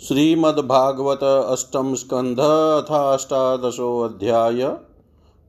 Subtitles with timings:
[0.00, 2.36] श्रीमद्भागवत अष्टम स्कंध
[4.04, 4.76] अध्याय।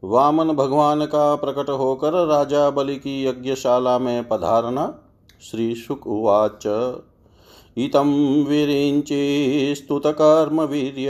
[0.03, 4.99] वामन भगवान का प्रकट होकर राजा बलि की यज्ञशाला में पधारना
[5.41, 6.91] श्री शुक उवाच।
[7.77, 11.09] इतं विरिञ्चि स्तुतकर्मवीर्य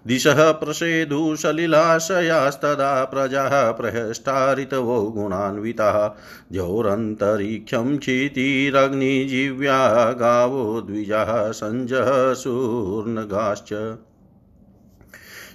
[0.06, 6.10] दिशः प्रसेदुसलिलाशयास्तदा प्रजाः प्रहष्टारितवो गुणान्विताः।
[6.52, 13.96] द्यौरन्तरिक्षं क्षितिरग्निजीव्या गावो द्विजाः सञ्जः सूर्णगाश्च।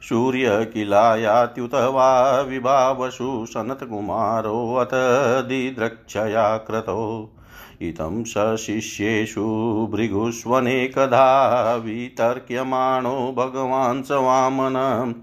[0.09, 7.31] सूर्यकिलायात्युत वा विभावसु सनत्कुमारोऽथ दिद्रक्षया क्रतो
[7.83, 9.45] इतं सशिष्येषु
[9.91, 15.15] भृगुष्वनेकधा वितर्क्यमाणो भगवान् स वामन।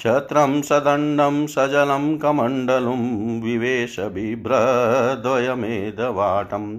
[0.00, 6.78] छत्रं सदण्डं सजलं कमण्डलुं विवेश बिभ्रद्वयमेधवाटम्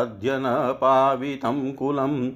[0.00, 2.30] अद्य न पावितं कुलम्।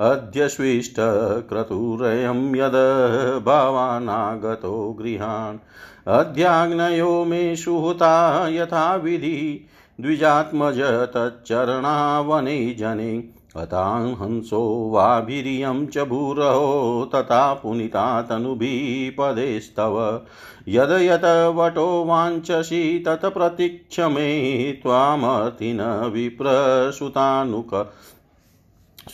[0.00, 5.58] अद्य स्विष्टक्रतुरयं यद् भावानागतो गृहान्।
[6.06, 9.66] अद्याग्नयो मे सुहृता यथाविधि
[10.00, 13.24] द्विजात्मज तच्चरणावने जने।
[13.56, 20.26] हतां हंसो वाभिरियं च भूरहो तथा पुनिता तनुभिः पदेस्तव
[20.68, 27.92] यद यत वटो वाञ्छसि तत् प्रतीक्ष मे त्वामर्थिन विप्रसुतानुक।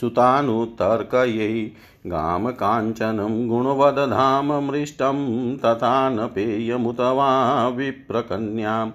[0.01, 1.71] सुतानुतर्कयै
[2.07, 5.19] गामकाञ्चनं गुणवदधाम मृष्टं
[5.57, 8.93] तथा न पेयमुत वा विप्रकन्याम्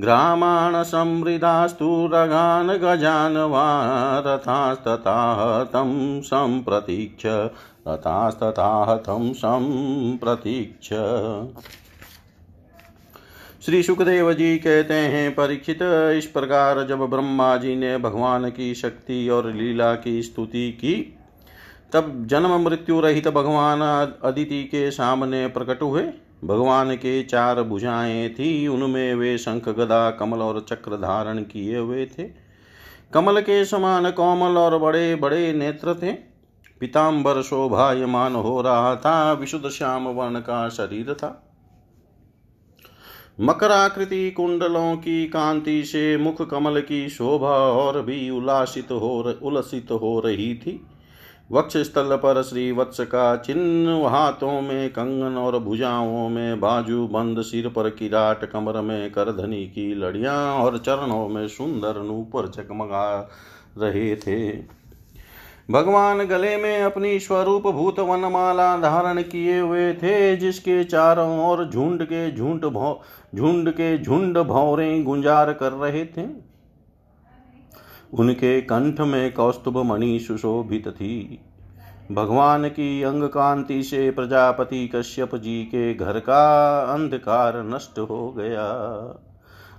[0.00, 3.66] ग्रामान् समृद्धास्तु रगान् गजान् वा
[4.26, 5.18] रथास्तथा
[5.64, 7.26] तं सम्प्रतीक्ष
[7.88, 10.88] रथास्तथा तं सम्प्रतीक्ष।
[13.64, 15.78] श्री सुखदेव जी कहते हैं, परीक्षित,
[16.18, 21.18] इस प्रकार जब ब्रह्मा जी ने भगवान की शक्ति और लीला की स्तुति की,
[21.92, 23.80] तब जन्म मृत्यु रहित भगवान
[24.24, 26.02] अदिति के सामने प्रकट हुए।
[26.44, 32.06] भगवान के चार भुजाएँ थी, उनमें वे शंख, गदा, कमल और चक्र धारण किए हुए
[32.06, 32.24] थे।
[33.12, 36.12] कमल के समान कोमल और बड़े बड़े नेत्र थे।
[36.80, 41.50] पिताम्बर शोभायमान हो रहा था, विशुद्ध श्याम वर्ण का शरीर था।
[43.40, 50.20] मकराकृति कुंडलों की कांति से मुख कमल की शोभा और भी उल्लासित हो उल्लसित हो
[50.20, 50.86] रही थी।
[51.52, 57.42] वक्ष स्थल पर श्री वत्स का चिन्ह हाथों में, कंगन और भुजाओं में, बाजू बंद
[57.42, 63.30] सिर पर किराट कमर में, करधनी की लड़ियाँ और चरणों में सुंदर नूपर चकमगा
[63.78, 64.52] रहे थे।
[65.70, 72.04] भगवान गले में अपनी स्वरूप भूत वनमाला धारण किए हुए थे, जिसके चारों ओर झुंड
[72.04, 72.60] के झुंड
[73.34, 76.26] झुंड के झुंड भौरे गुंजार कर रहे थे।
[78.14, 81.40] उनके कंठ में कौस्तुभ मणि सुशोभित थी।
[82.12, 88.66] भगवान की अंग कांति से प्रजापति कश्यप जी के घर का अंधकार नष्ट हो गया।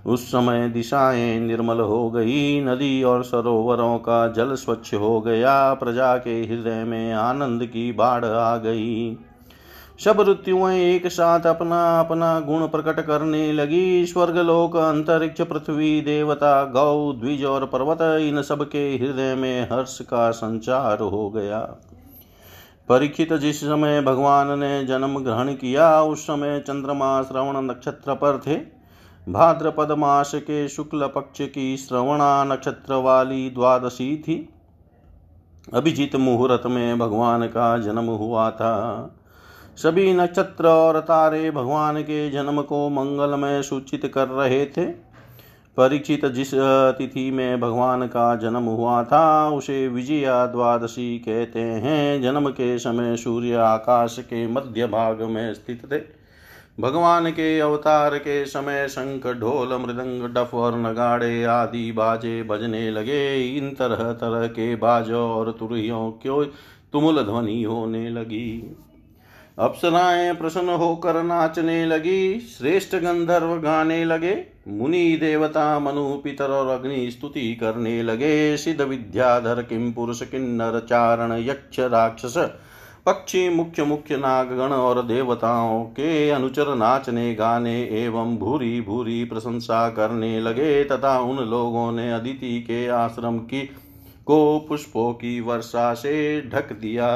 [0.06, 6.16] उस समय दिशाएँ निर्मल हो गई। नदी और सरोवरों का जल स्वच्छ हो गया। प्रजा
[6.16, 9.18] के हृदय में आनंद की बाढ़ आ गई।
[10.04, 16.64] सब ऋतुएँ एक साथ अपना अपना गुण प्रकट करने लगी। स्वर्ग लोक अंतरिक्ष, पृथ्वी, देवता,
[16.64, 21.60] गौ, द्विज और पर्वत, इन सब के हृदय में हर्ष का संचार हो गया।
[22.88, 28.75] परीक्षित जिस समय भगवान ने जन्म ग्रहण किया, उस समय चंद्रमा श्रवण नक्षत्र पर थे।
[29.28, 34.48] भाद्रपद मास के शुक्ल पक्ष की श्रवणा नक्षत्र वाली द्वादशी थी।
[35.74, 38.74] अभिजीत मुहूर्त में भगवान का जन्म हुआ था।
[39.76, 44.86] सभी नक्षत्र और तारे भगवान के जन्म को मंगलमय सूचित कर रहे थे।
[45.76, 46.50] परीक्षित जिस
[46.98, 53.16] तिथि में भगवान का जन्म हुआ था, उसे विजया द्वादशी कहते हैं। जन्म के समय
[53.16, 56.15] सूर्य आकाश के मध्य भाग में स्थित थे।
[56.80, 63.56] भगवान के अवतार के समय शंख, ढोल, मृदंग, डफ और नगाड़े आदि बाजे बजने लगे।
[63.56, 66.44] इन तरह तरह के बाजों और तुरहियों क्यों
[66.92, 68.76] तुमुल ध्वनि होने लगी?
[69.58, 77.10] अप्सराएँ प्रसन्न होकर नाचने लगी, श्रेष्ठ गंधर्व गाने लगे, मुनि देवता मनु पितर और अग्नि
[77.10, 82.50] स्तुति करने लगे। सिद्ध विद्याधर किम पुरुष, किन्नर, चारण, यक्ष, राक्षस
[83.06, 90.40] पक्षी मुख्य मुख्य नागगण और देवताओं के अनुचर नाचने गाने एवं भूरी भूरी प्रशंसा करने
[90.40, 93.60] लगे तथा उन लोगों ने अदिति के आश्रम की
[94.26, 97.10] को पुष्पों की वर्षा से ढक दिया।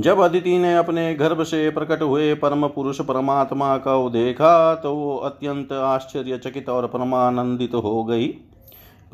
[0.00, 5.16] जब अदिति ने अपने गर्भ से प्रकट हुए परम पुरुष परमात्मा को देखा तो वो
[5.20, 8.26] अत्यंत आश्चर्यचकित और परमानंदित हो गई।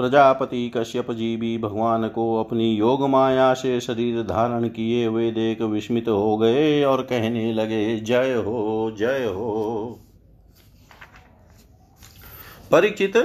[0.00, 5.62] प्रजापति कश्यप जी भी भगवान को अपनी योग माया से शरीर धारण किए हुए देख
[5.62, 10.00] विस्मित हो गए और कहने लगे, जय हो जय हो।
[12.72, 13.16] परीक्षित,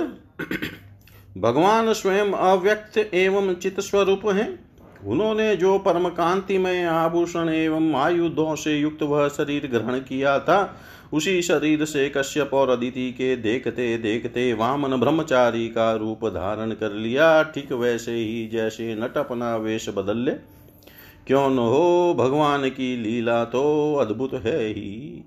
[1.37, 4.65] भगवान स्वयं अव्यक्त एवं चित स्वरूप हैं।
[5.05, 10.75] उन्होंने जो परम कांतिमय आभूषण एवं आयुधों से युक्त वह शरीर ग्रहण किया था
[11.15, 16.91] उसी शरीर से कश्यप और अदिति के देखते देखते वामन ब्रह्मचारी का रूप धारण कर
[16.91, 20.31] लिया। ठीक वैसे ही जैसे नट अपना वेश बदल ले।
[21.27, 23.63] क्यों न हो भगवान की लीला तो
[23.95, 25.23] अद्भुत है ही।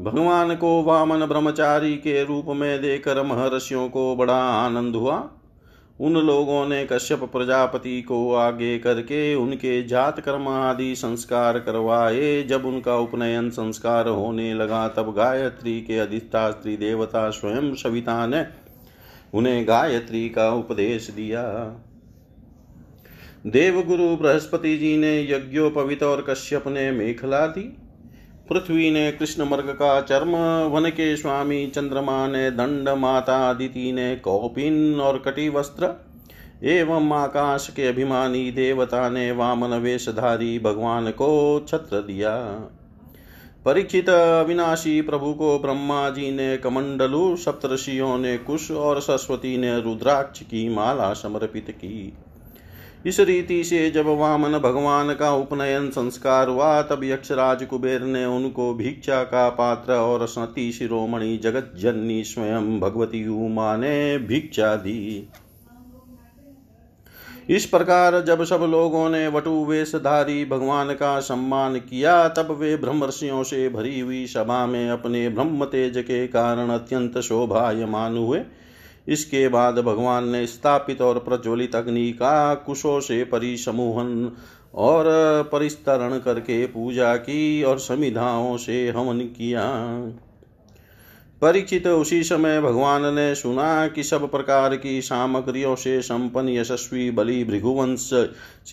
[0.00, 5.16] भगवान को वामन ब्रह्मचारी के रूप में देखकर महर्षियों को बड़ा आनंद हुआ।
[6.00, 12.66] उन लोगों ने कश्यप प्रजापति को आगे करके उनके जात कर्म आदि संस्कार करवाए। जब
[12.66, 18.46] उनका उपनयन संस्कार होने लगा, तब गायत्री के अधिष्ठा स्त्री देवता स्वयं सविता ने
[19.34, 21.42] उन्हें गायत्री का उपदेश दिया।
[23.46, 27.76] देवगुरु बृहस्पति जी ने यज्ञोपवित और कश्यप ने मेखला दी।
[28.50, 30.36] पृथ्वी ने कृष्ण मर्ग का चर्म
[30.66, 35.94] वन के स्वामी चंद्रमा ने दंड माता अदिति ने कौपिन और कटी वस्त्र
[36.62, 42.36] एवं आकाश के अभिमानी देवता ने वामन वेशधारी भगवान को छत्र दिया
[43.64, 50.40] परीक्षित अविनाशी प्रभु को ब्रह्मा जी ने कमंडलु सप्तषियों ने कुश और सरस्वती ने रुद्राक्ष
[50.40, 52.12] की माला समर्पित की।
[53.06, 58.74] इस रीति से जब वामन भगवान का उपनयन संस्कार हुआ, तब यक्षराज कुबेर ने उनको
[58.74, 65.28] भिक्षा का पात्र और सती शिरोमणि जगत जननी स्वयं भगवती उमा ने भिक्षा दी।
[67.48, 73.42] इस प्रकार जब सब लोगों ने वटु वेशधारी भगवान का सम्मान किया, तब वे ब्रह्मर्षियों
[73.42, 78.40] से भरी हुई सभा में अपने ब्रह्म तेज के कारण अत्यंत शोभायमान हुए।
[79.08, 84.32] इसके बाद भगवान ने स्थापित और प्रज्वलित अग्नि का कुशों से परिसमूहन
[84.74, 85.04] और
[85.52, 89.64] परिस्तरण करके पूजा की और समिधाओं से हवन किया।
[91.42, 97.44] परीक्षित उसी समय भगवान ने सुना कि सब प्रकार की सामग्रियों से संपन्न यशस्वी बलि
[97.44, 98.10] भृगुवंश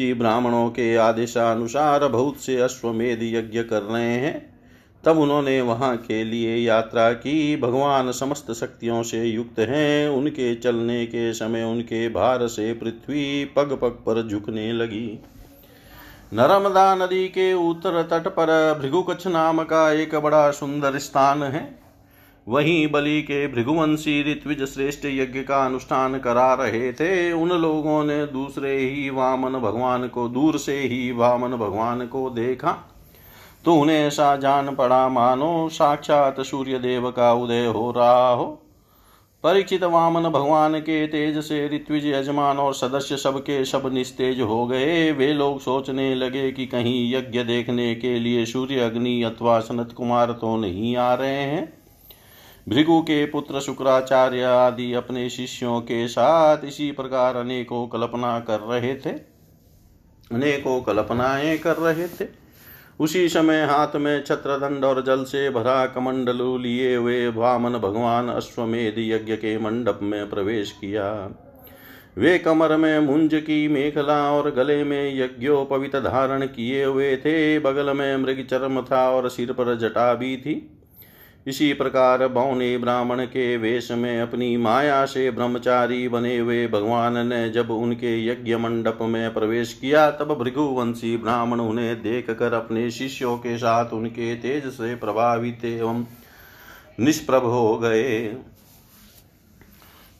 [0.02, 4.52] ब्राह्मणों के आदेशानुसार बहुत से अश्वमेध यज्ञ कर रहे हैं।
[5.05, 11.05] तब उन्होंने वहाँ के लिए यात्रा की। भगवान समस्त शक्तियों से युक्त हैं। उनके चलने
[11.05, 15.19] के समय उनके भार से पृथ्वी पग पग पर झुकने लगी।
[16.33, 21.79] नर्मदा नदी के उत्तर तट पर भृगुकच्छ नाम का एक बड़ा सुंदर स्थान है।
[22.48, 28.25] वहीं बलि के भृगुवंशी ऋत्विज श्रेष्ठ यज्ञ का अनुष्ठान करा रहे थे। उन लोगों ने
[28.25, 32.92] दूसरे ही वामन भगवान को, दूर से ही वामन भगवान को देखा।
[33.65, 38.60] तो उन्हें ऐसा जान पड़ा, मानो साक्षात सूर्य देव का उदय हो रहा हो।
[39.43, 45.12] परीक्षित वामन भगवान के तेज से, ऋत्विज यजमान और सदस्य सबके सब निस्तेज हो गए।
[45.12, 50.32] वे लोग सोचने लगे कि कहीं यज्ञ देखने के लिए सूर्य, अग्नि अथवा सनत कुमार
[50.32, 51.74] तो नहीं आ रहे हैं।
[52.70, 58.96] भृगु के पुत्र शुक्राचार्य आदि अपने शिष्यों के साथ इसी प्रकार अनेकों कल्पना कर रहे
[58.96, 59.10] थे।
[60.32, 62.42] अनेकों कल्पनाएँ कर रहे थे।
[63.00, 68.95] उसी समय हाथ में छत्रदंड और जल से भरा कमंडलू लिए हुए वामन भगवान अश्वमेध
[68.97, 71.29] यज्ञ के मंडप में प्रवेश किया।
[72.17, 77.93] वे कमर में मुंज की मेखला और गले में यज्ञोपवित धारण किए हुए थे। बगल
[77.93, 80.83] में मृग चरम था और सिर पर जटा भी थी।
[81.47, 87.50] इसी प्रकार बौने ब्राह्मण के वेश में अपनी माया से ब्रह्मचारी बने हुए भगवान ने
[87.50, 93.38] जब उनके यज्ञ मंडप में प्रवेश किया, तब भृगुवंशी ब्राह्मण उन्हें देख कर अपने शिष्यों
[93.38, 96.03] के साथ उनके तेज से प्रभावित एवं
[97.00, 98.35] निष्प्रभ हो गए।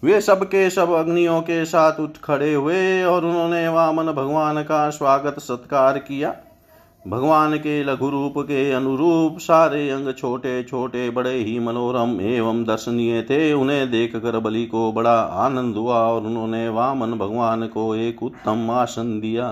[0.04, 4.90] वे सब के सब अग्नियों के साथ उठ खड़े हुए और उन्होंने वामन भगवान का
[4.90, 6.36] स्वागत सत्कार किया।
[7.06, 13.22] भगवान के लघु रूप के अनुरूप सारे अंग छोटे छोटे बड़े ही मनोरम एवं दर्शनीय
[13.22, 18.24] थे। उन्हें देख कर बलि को बड़ा आनंद हुआ और उन्होंने वामन भगवान को एक
[18.24, 19.50] उत्तम आसन दिया।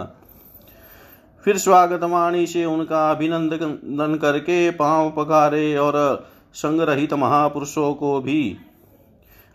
[1.46, 5.96] फिर स्वागत वाणी से उनका अभिनंदन करके पाँव पकारे और
[6.54, 8.58] संग्रहित महापुरुषों को भी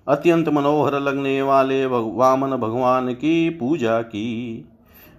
[0.07, 4.29] अत्यंत मनोहर लगने वाले वामन भगवान की पूजा की।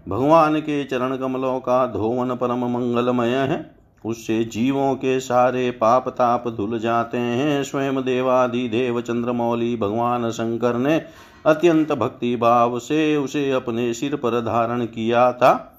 [0.08, 6.48] भगवान के चरण कमलों का धोवन परम मंगलमय है। उससे जीवों के सारे पाप ताप
[6.48, 11.02] धुल जाते हैं। स्वयं देवादि देव चंद्रमौली भगवान शंकर ने
[11.46, 15.74] अत्यंत भक्ति भाव से उसे अपने सिर पर धारण किया था।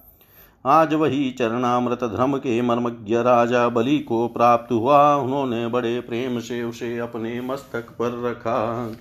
[0.65, 6.63] आज वही चरणामृत धर्म के मर्मज्ञ राजा बलि को प्राप्त हुआ। उन्होंने बड़े प्रेम से
[6.63, 8.91] उसे अपने मस्तक पर रखा।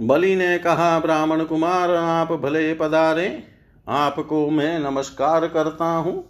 [0.00, 3.42] बलि ने कहा, ब्राह्मण कुमार, आप भले पधारे,
[3.88, 6.24] आपको मैं नमस्कार करता हूँ।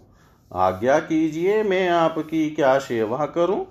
[0.55, 3.67] आज्ञा कीजिए, मैं आपकी क्या सेवा करूँ?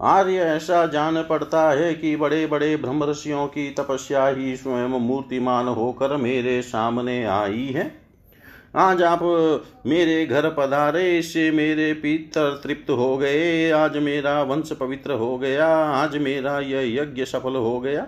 [0.00, 6.16] आर्य ऐसा जान पड़ता है कि बड़े बड़े ब्रह्मर्षियों की तपस्या ही स्वयं मूर्तिमान होकर
[6.16, 8.02] मेरे सामने आई है।
[8.76, 9.20] आज आप
[9.86, 15.68] मेरे घर पधारे, इससे मेरे पितर तृप्त हो गए। आज मेरा वंश पवित्र हो गया।
[15.76, 18.06] आज मेरा यह यज्ञ सफल हो गया।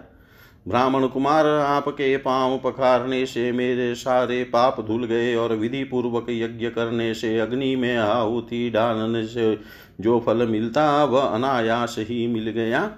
[0.69, 6.69] ब्राह्मण कुमार आपके पाँव पखारने से मेरे सारे पाप धुल गए और विधि पूर्वक यज्ञ
[6.69, 9.59] करने से अग्नि में आहुति डालने से
[10.01, 12.91] जो फल मिलता वह अनायास ही मिल गया।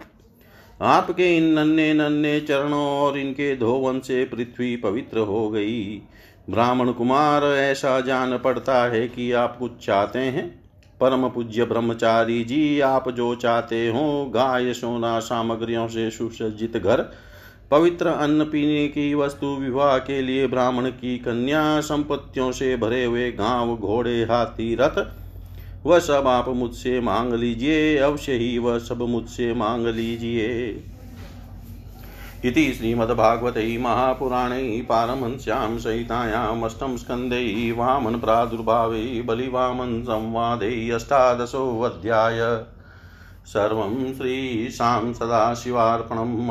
[0.82, 6.02] आपके इन नन्हे नन्हे चरणों और इनके धोवन से पृथ्वी पवित्र हो गई।
[6.50, 10.66] ब्राह्मण कुमार, ऐसा जान पड़ता है कि आप कुछ चाहते हैं।
[11.00, 17.12] परम पूज्य ब्रह्मचारी जी, आप जो चाहते हो, गाय, सोना सामग्रियों से सुसज्जित घर
[17.70, 23.32] पवित्र अन्न पीने की वस्तु विवाह के लिए ब्राह्मण की कन्या संपत्तियों से भरे हुए
[23.32, 25.06] गाँव, घोड़े, हाथी, रथ,
[25.86, 30.46] वह सब आप मुझसे मांग लीजिए, अवश्य ही वह सब मुझसे मांग लीजिए।
[32.44, 35.78] इति श्रीमद्भागवते महापुराणे पारमहंस्यां
[36.96, 42.40] स्कन्धे वामन प्रादुर्भावे बलिवामन संवादे अष्टादशोऽध्याय।
[43.46, 46.50] सर्वं श्रीशां सदाशिवार्पणम्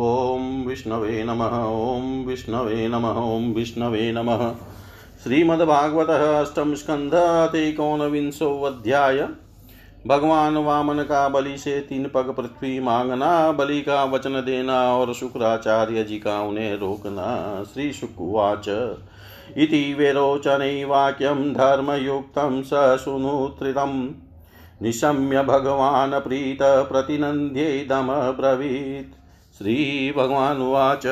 [0.00, 4.54] ॐ विष्णवे नमः, ॐ विष्णवे नमः, ॐ विष्णवे नमः।
[5.24, 7.14] श्रीमद्भागवतः अष्टम स्कंध
[8.66, 9.28] अध्याय
[10.06, 16.04] भगवान वामन का बलि से तीन पग पृथ्वी मांगना, बलि का वचन देना और शुक्राचार्य
[16.04, 18.68] जी का उन्हें रोकना। श्री शुकुवाच।
[19.56, 24.10] इति वेरोचनै वाक्यं धर्मयुक्तं स सुनुत्रितम्।
[24.82, 29.14] निशम्य भगवान् प्रीत प्रतिनन्द्येदमब्रवीत्
[29.58, 31.06] श्रीभगवानुवाच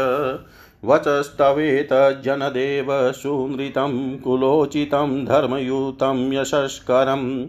[0.85, 7.47] वचस्तवेतज्जनदेव सुमृतं कुलोचितं धर्मयुतं यशस्करं।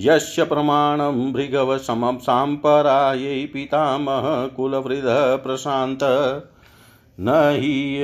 [0.00, 4.46] यस्य प्रमाणं भृगवसमं साम्परायै पितामह
[5.36, 5.98] प्रशान्त।
[7.20, 8.00] न हि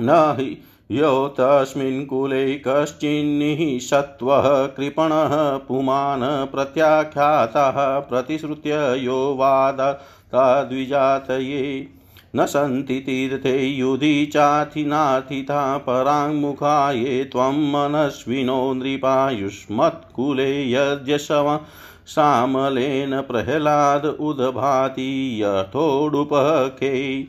[0.00, 0.58] न हि
[0.90, 9.98] यो तस्मिन् कुले कश्चिन्निःसत्त्वः कृपणः पुमान् प्रत्याख्यातः प्रतिश्रुत्य यो वाद
[10.34, 11.88] तद्विजातये।
[12.36, 21.60] न सन्ति तीर्थे युधि चाथिनाथिता पराङ्मुखा ये त्वं मनस्विनो नृपायुष्मत्कुले यद्यशव
[22.06, 27.26] सामलेन प्रह्लाद उदभाति यथोडुपखे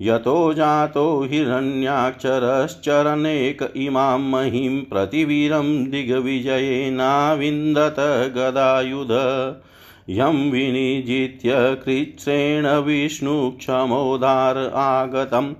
[0.00, 9.08] यतो जातो हिरण्याक्षरश्चरनेक इमां महीं प्रतिवीरं दिग्विजयेनाविन्दत गदायुध।
[10.08, 15.54] यं विनिजित्य कृच्छ्रेण विष्णुक्षमोदार आगतम्।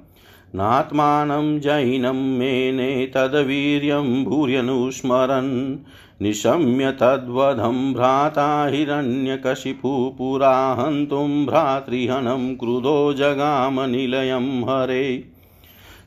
[0.55, 5.79] नात्मानं जैनं मेने तद्वीर्यं भूर्यनुस्मरन्।
[6.23, 15.25] निशम्य तद्वधं भ्राता हिरण्यकशिपुपुरा हन्तुं भ्रातृहनं क्रुधो जगामनिलयं हरे।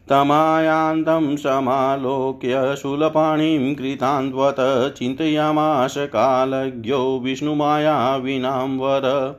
[0.10, 4.56] तमायान्तं समालोक्य शूलपाणिं कृतान्वत
[4.98, 9.36] चिन्तयामाश कालज्ञो विष्णुमायाविनां वर।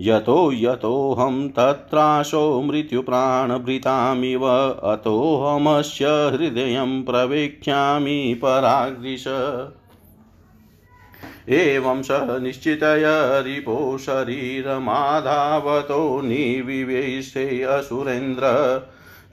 [0.00, 9.24] यतो यतोऽहं तत्राशो मृत्युप्राणभृतामिव, अतोऽहमस्य हृदयं प्रवेक्ष्यामि पराग्रिश।
[11.48, 12.08] एवं स
[12.42, 18.44] निश्चितय रिपो शरीरमाधावतो निविवेशे असुरेन्द्र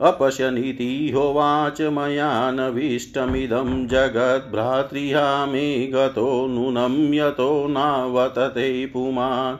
[0.00, 9.56] अपश्यनीति होवाच मया नवीष्टमिदं जगद्भ्रातृहा मे गतो नूनं यतो नावतते पुमान्।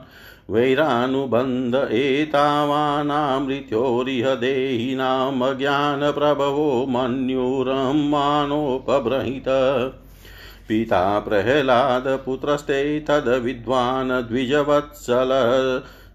[0.53, 9.45] वैरानुबन्ध एतावानामृत्योरिह देहिनामज्ञानप्रभवो मन्युरं मानोपबृहित
[10.69, 15.29] पिता प्रह्लादपुत्रस्ते तद्विद्वान् द्विजवत्सल।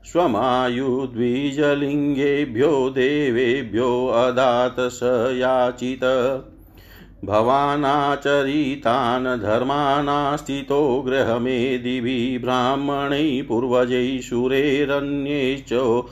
[0.04, 5.00] स्वमायुद्विजलिङ्गेभ्यो देवेभ्यो अदात स
[5.32, 6.00] याचित।
[7.24, 16.02] भवानाचरितान् धर्मानास्थितो गृहमेदिभिः ब्राह्मणैः पूर्वजैः शूरेरन्यैश्च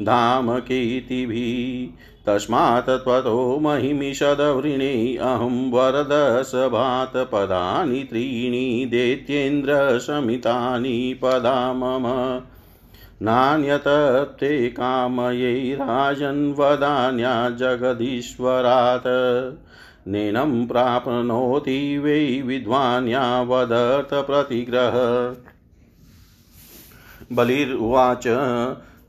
[0.00, 12.42] धामकीर्तिभिः तस्मात् त्वतो महिमिषदवृणे अहं वरदसभात् पदानि त्रीणि दैत्येन्द्रशमितानि पदा मम
[13.22, 19.58] नान्यतप्ते कामयै राजन् वदान्या जगदीश्वरात्
[20.08, 24.92] नैनं प्राप्नोति वै विद्वान्या वदर्थप्रतिग्रह।
[27.32, 28.24] बलिर्वाच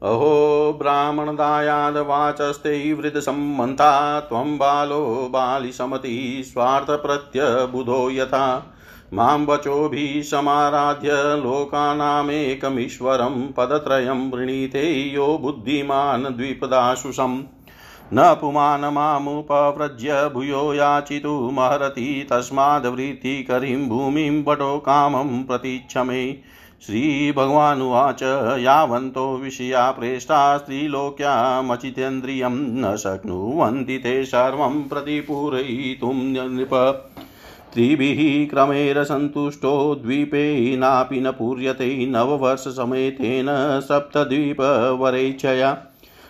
[0.03, 8.73] अहो ब्राह्मणदायादवाचस्ते वृद्धसम्मन्ता त्वं बालो बालिसमति स्वार्थप्रत्यबुधो यथा।
[9.13, 17.43] माँ वचोभिः समाराध्य लोकानामेकमीश्वरं पदत्रयं वृणीते यो बुद्धिमान् द्विपदाशुषम्।
[18.13, 26.52] न पुमानमामुपव्रज्य भूयो याचितुमहरति तस्माद्वृत्तिकरीं भूमिं वटो कामं प्रतीक्षमे
[26.85, 28.23] श्रीभगवानुवाच,
[28.59, 36.69] यावन्तो विषया प्रेष्टा स्त्रीलोक्यामचितेन्द्रियं न शक्नुवन्ति ते सर्वं प्रतिपूरयितुं नृप।
[37.73, 39.03] त्रिभिः क्रमेण
[39.95, 43.45] द्वीपे नापि न पूर्यते नववर्षसमेतेन
[43.83, 45.77] सप्तद्वीपवरेच्छया।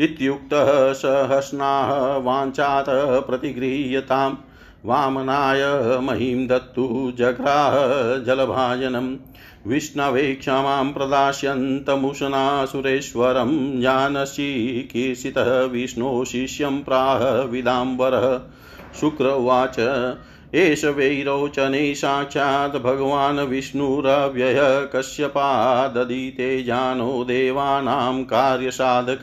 [0.00, 4.36] इत्युक्तः सहस्नाः वाञ्छात् प्रतिगृह्यताम्।
[4.84, 5.60] वामनाय
[6.02, 7.74] महीं दत्तु जग्राह
[8.24, 9.16] जलभाजनम्।
[9.66, 10.92] विष्णवे क्षमां
[12.66, 18.38] सुरेश्वरं जानशीकीर्षितः विष्णो शिष्यं प्राह विदाम्बरः।
[19.00, 19.78] शुक्र उवाच
[20.54, 29.22] एष वैरोचने साक्षात् भगवान् विष्णुरव्यय कश्यपाददिते जानो देवानां कार्यसाधक।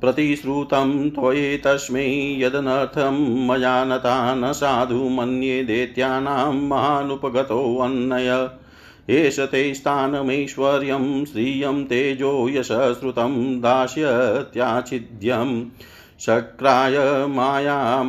[0.00, 8.48] प्रतिश्रुतं त्वयेतस्मै यदनर्थं मया नता न साधु मन्ये दैत्यानां महानुपगतोऽन्नय
[9.10, 15.50] एष ते स्थानमैश्वर्यं श्रियं तेजो यशश्रुतं दास्यत्याच्छिद्यं
[16.20, 16.96] शक्राय
[17.28, 18.00] मायामाणवकोपरि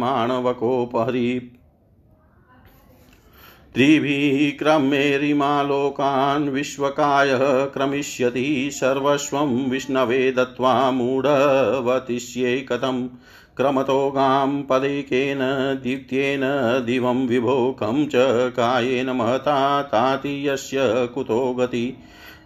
[3.75, 13.07] त्रिभिः क्रमेरिमालोकान् विश्वकायः क्रमिष्यति सर्वस्वं विष्णवे दत्त्वा मूढवतिष्ये कथम्
[13.57, 15.39] क्रमतो गां पदैकेन,
[15.83, 16.41] दीप्त्येन,
[16.85, 18.11] दिवं विभो कं च
[18.51, 20.77] कायेन महता तातीयस्य
[21.15, 21.97] कुतो गति।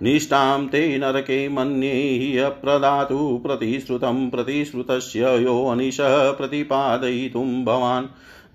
[0.02, 8.06] निष्ठां ते नरके मन्ये अप्रदातु प्रतिश्रुतं, प्रतिश्रुतस्य यो अनिशः प्रतिपादयितुं भवान्।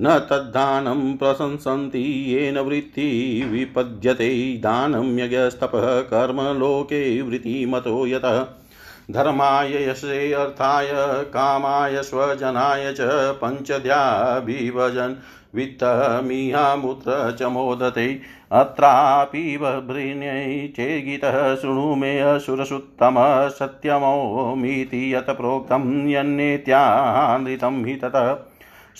[0.00, 8.46] न तद्दानं प्रशंसन्ति, येन वृत्ति विपद्यते, दानं यज्ञस्तपः, कर्म लोके वृत्तिमतो यतः।
[9.10, 10.90] धर्माय यशे अर्थाय,
[11.24, 12.96] कामाय स्वजनाय च
[13.44, 15.14] पञ्चद्याभिभजन्।
[15.54, 18.20] वित्तमिहामुत्र च मोदते,
[18.52, 28.38] अत्रापि बभृण्यै चेर्गितः शृणु मे असुरसुत्तमः सत्यमोमीति यत् प्रोक्तं यन्नेत्यानृतं हि ततः।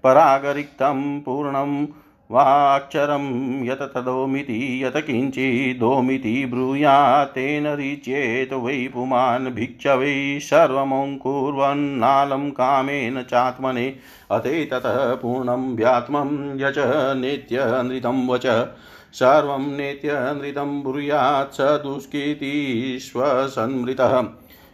[0.04, 1.88] परागरिक्तं पूर्णं
[2.32, 13.96] वाक्षरं यत तदोमिति, यत किञ्चिदोमिति ब्रूयात् तेन रिच्येत वै पुमान् भिक्षवै सर्वमोङ्कुर्वन्नालं कामेन चात्मने,
[14.32, 18.68] अते ततः पूर्णं व्यात्मं यच नित्यनृतं वच।
[19.14, 24.24] सर्वं नेत्यनृतं ब्रूयात् स दुष्कीर्तिष्वसन्मृतः।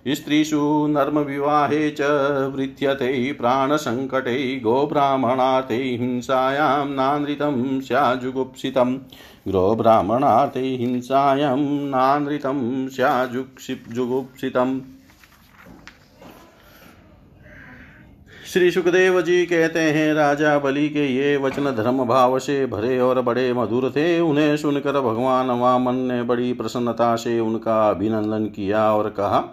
[0.08, 1.98] स्त्रीषु नर्मविवाहे च
[2.56, 9.00] वृत्यते प्राणसङ्कटे गोब्राह्मणार्थे हिंसायां नानृतं स्याजुगुप्सितं।
[9.48, 14.80] गोब्राह्मणार्थे हिंसायां नानृतं स्याजुक्षिजुगुप्सितम्
[18.48, 23.22] श्री सुखदेव जी कहते हैं, राजा बलि के ये वचन धर्म भाव से भरे और
[23.22, 29.10] बड़े मधुर थे। उन्हें सुनकर भगवान वामन ने बड़ी प्रसन्नता से उनका अभिनंदन किया और
[29.10, 29.44] कहा,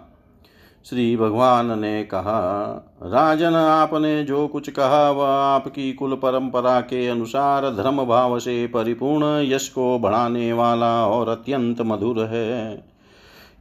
[0.85, 2.39] श्री भगवान ने कहा,
[3.03, 9.25] राजन, आपने जो कुछ कहा, वह आपकी कुल परंपरा के अनुसार धर्म भाव से परिपूर्ण
[9.43, 12.94] यश को बढ़ाने वाला और अत्यंत मधुर है।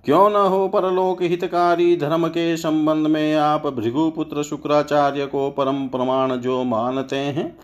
[0.04, 6.36] क्यों न हो परलोक हितकारी धर्म के संबंध में आप भृगुपुत्र शुक्राचार्य को परम प्रमाण
[6.36, 7.56] जो मानते हैं?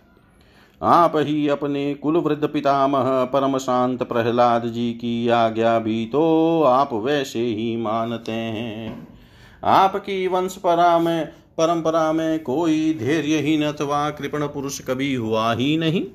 [0.83, 6.93] आप ही अपने कुल वृद्ध पितामह परम शांत प्रहलाद जी की आज्ञा भी तो आप
[6.93, 9.09] वैसे ही मानते हैं।
[9.65, 11.27] आपकी वंशपरा में,
[11.59, 16.07] परंपरा में कोई धैर्यहीन अथवा कृपण पुरुष कभी हुआ ही नहीं।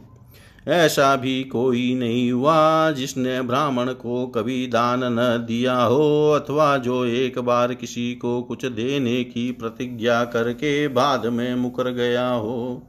[0.68, 7.06] ऐसा भी कोई नहीं हुआ जिसने ब्राह्मण को कभी दान न दिया हो अथवा जो
[7.06, 12.84] एक बार किसी को कुछ देने की प्रतिज्ञा करके बाद में मुकर गया हो।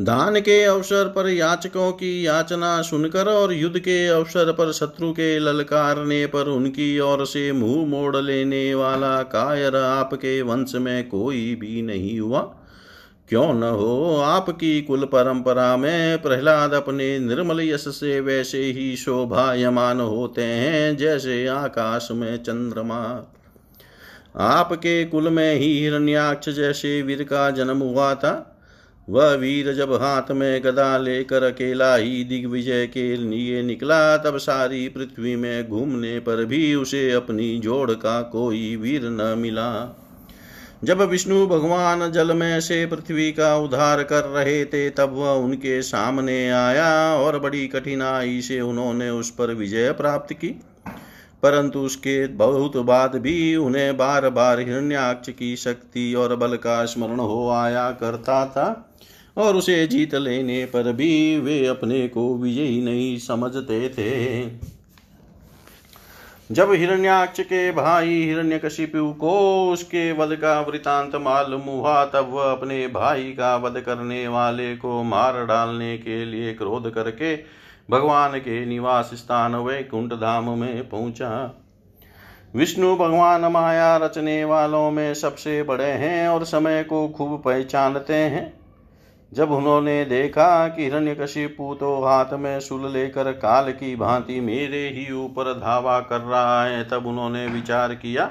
[0.00, 5.38] दान के अवसर पर याचकों की याचना सुनकर और युद्ध के अवसर पर शत्रु के
[5.38, 11.82] ललकारने पर उनकी ओर से मुँह मोड़ लेने वाला कायर आपके वंश में कोई भी
[11.82, 12.57] नहीं हुआ।
[13.28, 20.00] क्यों न हो आपकी कुल परंपरा में प्रहलाद अपने निर्मल यश से वैसे ही शोभायमान
[20.00, 23.32] होते हैं, जैसे आकाश में चंद्रमा।
[24.36, 28.54] आपके कुल में ही हिरण्याक्ष जैसे वीर का जन्म हुआ था।
[29.10, 34.88] वह वीर जब हाथ में गदा लेकर अकेला ही दिग्विजय के लिए निकला, तब सारी
[34.88, 40.04] पृथ्वी में घूमने पर भी उसे अपनी जोड़ का कोई वीर न मिला।
[40.84, 45.82] जब विष्णु भगवान जल में से पृथ्वी का उद्धार कर रहे थे, तब वह उनके
[45.82, 50.48] सामने आया और बड़ी कठिनाई से उन्होंने उस पर विजय प्राप्त की।
[51.42, 57.20] परंतु उसके बहुत बाद भी उन्हें बार बार हिरण्याक्ष की शक्ति और बल का स्मरण
[57.20, 58.94] हो आया करता था
[59.36, 64.40] और उसे जीत लेने पर भी वे अपने को विजयी नहीं समझते थे।
[66.52, 72.88] जब हिरण्याक्ष के भाई हिरण्यकशिपु को उसके वध का वृतांत मालूम हुआ, तब वह अपने
[72.88, 77.36] भाई का वध करने वाले को मार डालने के लिए क्रोध करके
[77.90, 81.54] भगवान के निवास स्थान वैकुंठ धाम में पहुँचा।
[82.54, 88.57] विष्णु भगवान माया रचने वालों में सबसे बड़े हैं और समय को खूब पहचानते हैं।
[89.32, 95.10] जब उन्होंने देखा कि हिरण्यकशिपु तो हाथ में सुल लेकर काल की भांति मेरे ही
[95.14, 98.30] ऊपर धावा कर रहा है, तब उन्होंने विचार किया,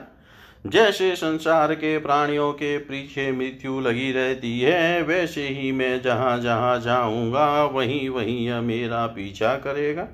[0.66, 6.80] जैसे संसार के प्राणियों के पीछे मृत्यु लगी रहती है, वैसे ही मैं जहाँ जहाँ
[6.80, 10.08] जाऊँगा, वहीं वहीं यह मेरा पीछा करेगा।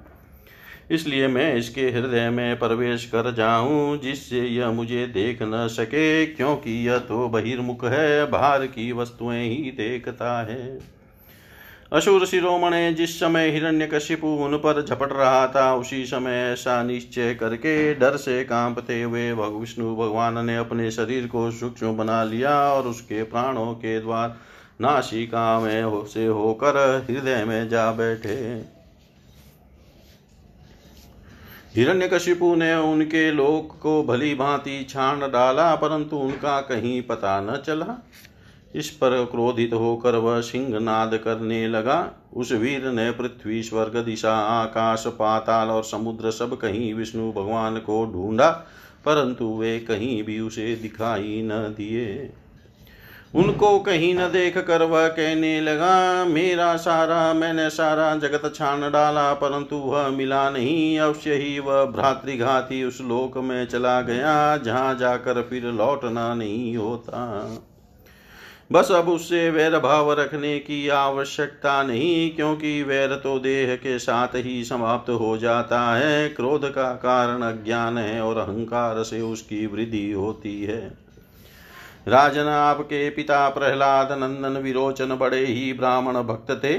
[0.91, 6.87] इसलिए मैं इसके हृदय में प्रवेश कर जाऊँ, जिससे यह मुझे देख न सके, क्योंकि
[6.87, 10.79] यह तो बहिर्मुख है, बाहर की वस्तुएँ ही देखता है।
[11.93, 17.93] असुर शिरोमणे जिस समय हिरण्यकशिपु उन पर झपट रहा था, उसी समय ऐसा निश्चय करके
[17.93, 23.23] डर से कांपते हुए विष्णु भगवान ने अपने शरीर को सूक्ष्म बना लिया और उसके
[23.23, 24.37] प्राणों के द्वार
[24.81, 28.72] नासिका में से होकर हृदय में जा बैठे।
[31.75, 38.03] हिरण्यकशिपु ने उनके लोक को भली भांति छान डाला, परंतु उनका कहीं पता न चला।
[38.75, 44.33] इस पर क्रोधित होकर वह सिंह नाद करने लगा। उस वीर ने पृथ्वी, स्वर्ग, दिशा,
[44.33, 48.49] आकाश, पाताल और समुद्र सब कहीं विष्णु भगवान को ढूंढा,
[49.05, 52.33] परंतु वे कहीं भी उसे दिखाई न दिए।
[53.33, 59.33] उनको कहीं न देख कर वह कहने लगा, मेरा सारा, मैंने सारा जगत छान डाला,
[59.33, 65.41] परंतु वह मिला नहीं। अवश्य ही वह भ्रातृघाती उस लोक में चला गया, जहाँ जाकर
[65.41, 67.59] फिर लौटना नहीं होता।
[68.71, 74.27] बस अब उससे वैर भाव रखने की आवश्यकता नहीं, क्योंकि वैर तो देह के साथ
[74.35, 80.11] ही समाप्त हो जाता है। क्रोध का कारण अज्ञान है और अहंकार से उसकी वृद्धि
[80.11, 81.02] होती है।
[82.07, 86.73] राजन आपके पिता प्रहलाद नंदन विरोचन बड़े ही ब्राह्मण भक्त थे।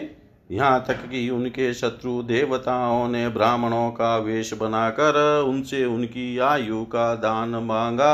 [0.51, 7.15] यहाँ तक कि उनके शत्रु देवताओं ने ब्राह्मणों का वेश बनाकर उनसे उनकी आयु का
[7.15, 8.13] दान मांगा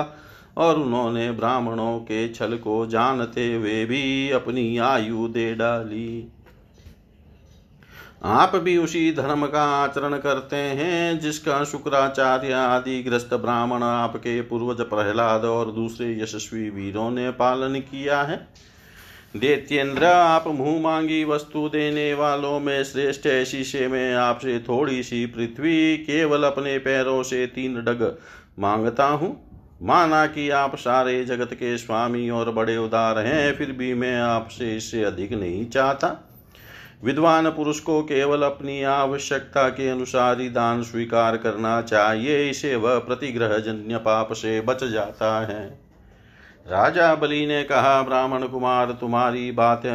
[0.57, 6.33] और उन्होंने ब्राह्मणों के छल को जानते हुए भी अपनी आयु दे डाली।
[8.23, 14.81] आप भी उसी धर्म का आचरण करते हैं, जिसका शुक्राचार्य आदि ग्रस्त ब्राह्मण आपके पूर्वज
[14.81, 18.49] प्रहलाद और दूसरे यशस्वी वीरों ने पालन किया है।
[19.37, 23.29] देत्येंद्र आप मुँह मांगी वस्तु देने वालों में श्रेष्ठ
[23.67, 28.19] से मैं आपसे थोड़ी सी पृथ्वी, केवल अपने पैरों से तीन डग
[28.59, 29.37] माँगता हूँ।
[29.83, 34.77] माना कि आप सारे जगत के स्वामी और बड़े उदार हैं, फिर भी मैं आपसे
[34.77, 36.30] इससे अधिक नहीं चाहता।
[37.03, 42.99] विद्वान पुरुष को केवल अपनी आवश्यकता के अनुसार ही दान स्वीकार करना चाहिए, इसे वह
[42.99, 45.81] प्रतिग्रह जन्य पाप से बच जाता है।
[46.67, 49.87] राजा बलि ने कहा, ब्राह्मण कुमार, तुम्हारी बात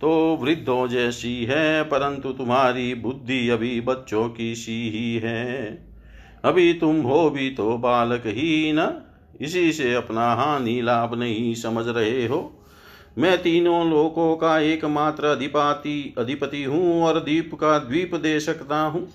[0.00, 5.78] तो वृद्धों जैसी है, परंतु तुम्हारी बुद्धि अभी बच्चों की सी ही है।
[6.44, 9.02] अभी तुम हो भी तो बालक ही न,
[9.40, 12.55] इसी से अपना हानि लाभ नहीं समझ रहे हो।
[13.18, 19.08] मैं तीनों लोकों का एकमात्र अधिपाति, अधिपति हूँ और द्वीप का द्वीप दे सकता हूँ।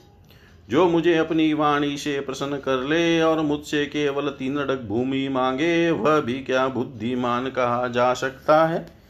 [0.70, 5.92] जो मुझे अपनी वाणी से प्रसन्न कर ले और मुझसे केवल तीन डग भूमि मांगे,
[5.92, 9.01] वह भी क्या बुद्धिमान कहा जा सकता है?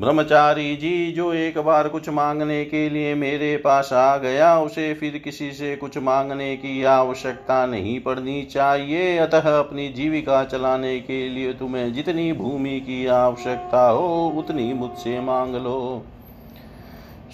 [0.00, 5.18] ब्रह्मचारी जी, जो एक बार कुछ मांगने के लिए मेरे पास आ गया, उसे फिर
[5.18, 11.52] किसी से कुछ मांगने की आवश्यकता नहीं पड़नी चाहिए। अतः अपनी जीविका चलाने के लिए
[11.52, 16.04] तुम्हें जितनी भूमि की आवश्यकता हो, उतनी मुझसे मांग लो।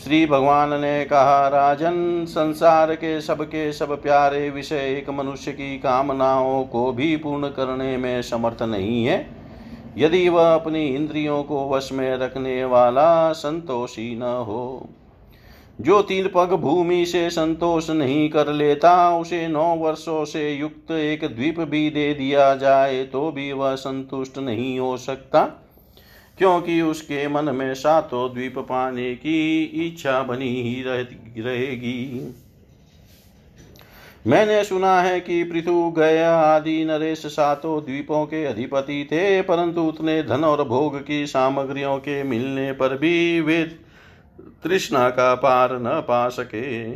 [0.05, 6.64] श्री भगवान ने कहा, राजन, संसार के सबके सब प्यारे विषय एक मनुष्य की कामनाओं
[6.64, 9.39] को भी पूर्ण करने में समर्थ नहीं है।
[9.96, 14.88] यदि वह अपनी इंद्रियों को वश में रखने वाला संतोषी न हो,
[15.79, 21.24] जो तीन पग भूमि से संतोष नहीं कर लेता, उसे नौ वर्षों से युक्त एक
[21.26, 25.44] द्वीप भी दे दिया जाए तो भी वह संतुष्ट नहीं हो सकता,
[26.38, 32.35] क्योंकि उसके मन में सातों द्वीप पाने की इच्छा बनी ही रहेगी।
[34.26, 40.22] मैंने सुना है कि पृथु गया आदि नरेश सातों द्वीपों के अधिपति थे, परंतु उतने
[40.22, 43.62] धन और भोग की सामग्रियों के मिलने पर भी वे
[44.64, 46.90] तृष्णा का पार न पा सके।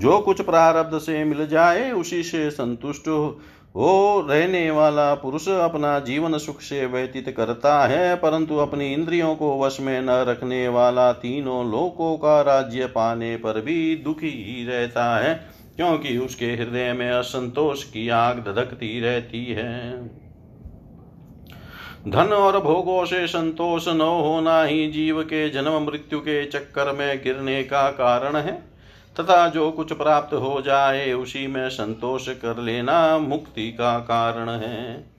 [0.00, 3.08] जो कुछ प्रारब्ध से मिल जाए, उसी से संतुष्ट
[3.76, 9.58] वो रहने वाला पुरुष अपना जीवन सुख से व्यतीत करता है, परंतु अपनी इंद्रियों को
[9.60, 15.04] वश में न रखने वाला तीनों लोकों का राज्य पाने पर भी दुखी ही रहता
[15.18, 15.34] है,
[15.76, 20.06] क्योंकि उसके हृदय में असंतोष की आग धधकती रहती है।
[22.08, 27.22] धन और भोगों से संतोष न होना ही जीव के जन्म मृत्यु के चक्कर में
[27.24, 28.75] गिरने का कारण है।
[29.20, 35.10] तथा जो कुछ प्राप्त हो जाए, उसी में संतोष कर लेना मुक्ति का कारण है।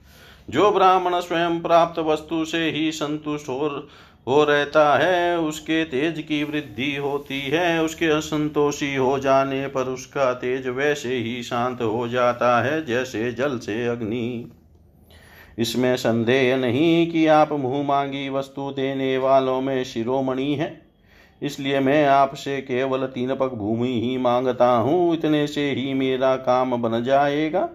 [0.50, 3.88] जो ब्राह्मण स्वयं प्राप्त वस्तु से ही संतुष्ट हो
[4.26, 10.34] हो रहता है, उसके तेज की वृद्धि होती है, उसके असंतोषी हो जाने पर उसका
[10.34, 14.52] तेज वैसे ही शांत हो जाता है, जैसे जल से अग्नि।
[15.58, 20.87] इसमें संदेह नहीं कि आप मुँह मांगी वस्तु देने वालों में शिरोमणि है।
[21.42, 26.82] इसलिए मैं आपसे केवल तीन पग भूमि ही माँगता हूँ, इतने से ही मेरा काम
[26.82, 27.68] बन जाएगा।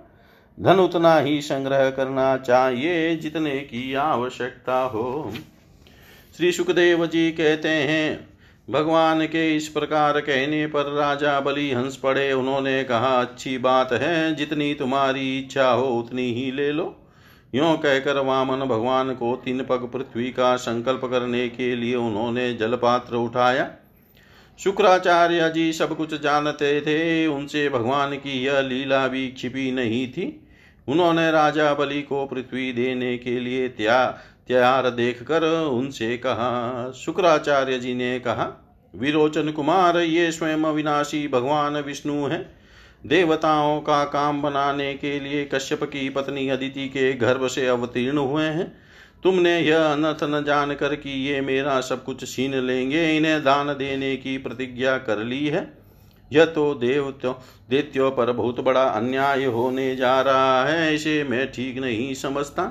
[0.59, 5.33] धन उतना ही संग्रह करना चाहिए जितने की आवश्यकता हो।
[6.37, 8.27] श्री सुखदेव जी कहते हैं,
[8.69, 14.35] भगवान के इस प्रकार कहने पर राजा बलि हंस पड़े। उन्होंने कहा, अच्छी बात है,
[14.35, 16.95] जितनी तुम्हारी इच्छा हो उतनी ही ले लो।
[17.55, 23.15] यों कहकर वामन भगवान को तीन पग पृथ्वी का संकल्प करने के लिए उन्होंने जलपात्र
[23.15, 23.71] उठाया।
[24.59, 30.47] शुक्राचार्य जी सब कुछ जानते थे, उनसे भगवान की यह लीला भी छिपी नहीं थी।
[30.87, 34.05] उन्होंने राजा बलि को पृथ्वी देने के लिए त्या,
[34.47, 38.49] त्यार देखकर उनसे कहा। शुक्राचार्य जी ने कहा,
[38.95, 42.62] विरोचन कुमार, ये स्वयं अविनाशी भगवान विष्णु हैं।
[43.03, 48.43] देवताओं का काम बनाने के लिए कश्यप की पत्नी अदिति के गर्भ से अवतीर्ण हुए
[48.43, 48.71] हैं।
[49.23, 53.67] तुमने यह अनथ न जान कर कि ये मेरा सब कुछ छीन लेंगे, इन्हें दान
[53.67, 55.67] देने की प्रतिज्ञा कर ली है।
[56.31, 57.33] यह तो देवत्यों
[57.69, 62.63] देत्यों पर बहुत बड़ा अन्याय होने जा रहा है, इसे मैं ठीक नहीं समझता।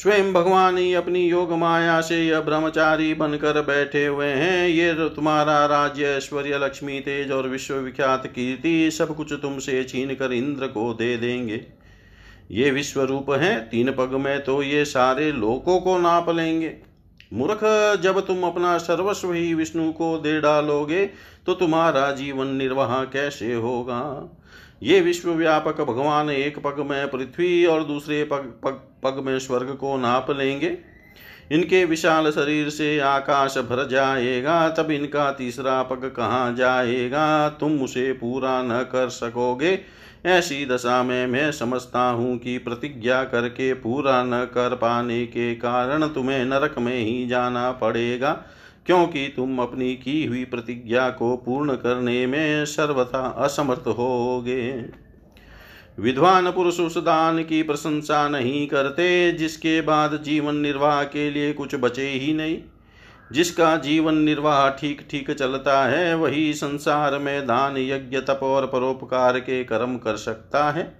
[0.00, 5.64] स्वयं भगवान ही अपनी योग माया से यह ब्रह्मचारी बनकर बैठे हुए हैं। ये तुम्हारा
[5.66, 11.16] राज्य, ऐश्वर्य, लक्ष्मी, तेज और विश्वविख्यात कीर्ति, सब कुछ तुमसे छीन कर इंद्र को दे
[11.16, 11.60] देंगे।
[12.50, 16.74] ये विश्व रूप है, तीन पग में तो ये सारे लोकों को नाप लेंगे।
[17.32, 17.60] मूर्ख,
[18.02, 21.06] जब तुम अपना सर्वस्व ही विष्णु को दे डालोगे
[21.46, 24.02] तो तुम्हारा जीवन निर्वाह कैसे होगा?
[24.82, 29.96] ये विश्वव्यापक भगवान एक पग में पृथ्वी और दूसरे पग पग पग में स्वर्ग को
[29.96, 30.76] नाप लेंगे।
[31.52, 37.48] इनके विशाल शरीर से आकाश भर जाएगा, तब इनका तीसरा पग कहाँ जाएगा?
[37.50, 39.78] तुम उसे पूरा न कर सकोगे।
[40.26, 46.06] ऐसी दशा में मैं समझता हूँ कि प्रतिज्ञा करके पूरा न कर पाने के कारण
[46.08, 48.32] तुम्हें नरक में ही जाना पड़ेगा,
[48.86, 54.72] क्योंकि तुम अपनी की हुई प्रतिज्ञा को पूर्ण करने में सर्वथा असमर्थ होगे।
[56.00, 61.74] विद्वान पुरुष उस दान की प्रशंसा नहीं करते, जिसके बाद जीवन निर्वाह के लिए कुछ
[61.74, 62.58] बचे ही नहीं।
[63.32, 69.38] जिसका जीवन निर्वाह ठीक ठीक चलता है, वही संसार में दान यज्ञ, तप और परोपकार
[69.38, 70.99] के कर्म कर सकता है।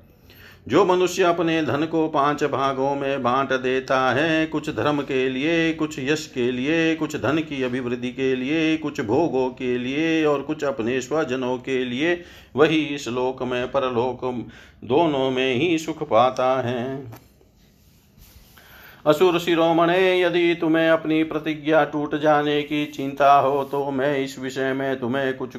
[0.68, 5.72] जो मनुष्य अपने धन को पाँच भागों में बांट देता है, कुछ धर्म के लिए,
[5.72, 10.42] कुछ यश के लिए, कुछ धन की अभिवृद्धि के लिए, कुछ भोगों के लिए और
[10.42, 12.22] कुछ अपने स्वजनों के लिए,
[12.56, 14.24] वही इस लोक में परलोक
[14.84, 17.12] दोनों में ही सुख पाता है।
[19.06, 24.72] असुर शिरोमणे, यदि तुम्हें अपनी प्रतिज्ञा टूट जाने की चिंता हो तो मैं इस विषय
[24.72, 25.56] में तुम्हें कुछ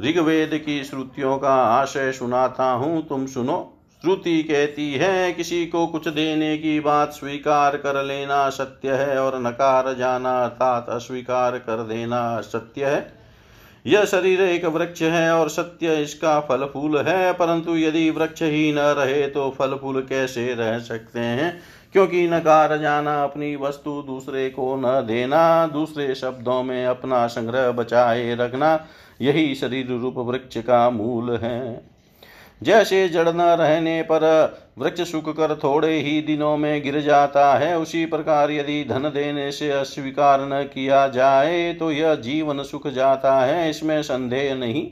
[0.00, 3.71] ऋग्वेद की श्रुतियों का आशय सुनाता हूँ। तुम सुनो।
[4.02, 9.38] श्रुति कहती है, किसी को कुछ देने की बात स्वीकार कर लेना सत्य है और
[9.42, 13.12] नकार जाना अर्थात अस्वीकार कर देना सत्य है।
[13.86, 18.72] यह शरीर एक वृक्ष है और सत्य इसका फल फूल है, परंतु यदि वृक्ष ही
[18.72, 21.62] न रहे तो फल फूल कैसे रह सकते हैं?
[21.92, 28.34] क्योंकि नकार जाना अपनी वस्तु दूसरे को न देना, दूसरे शब्दों में अपना संग्रह बचाए
[28.34, 28.78] रखना,
[29.20, 31.91] यही शरीर रूप वृक्ष का मूल है।
[32.62, 34.24] जैसे जड़ न रहने पर
[34.78, 39.50] वृक्ष सुख कर थोड़े ही दिनों में गिर जाता है, उसी प्रकार यदि धन देने
[39.52, 44.86] से अस्वीकार न किया जाए तो यह जीवन सुख जाता है, इसमें संदेह नहीं।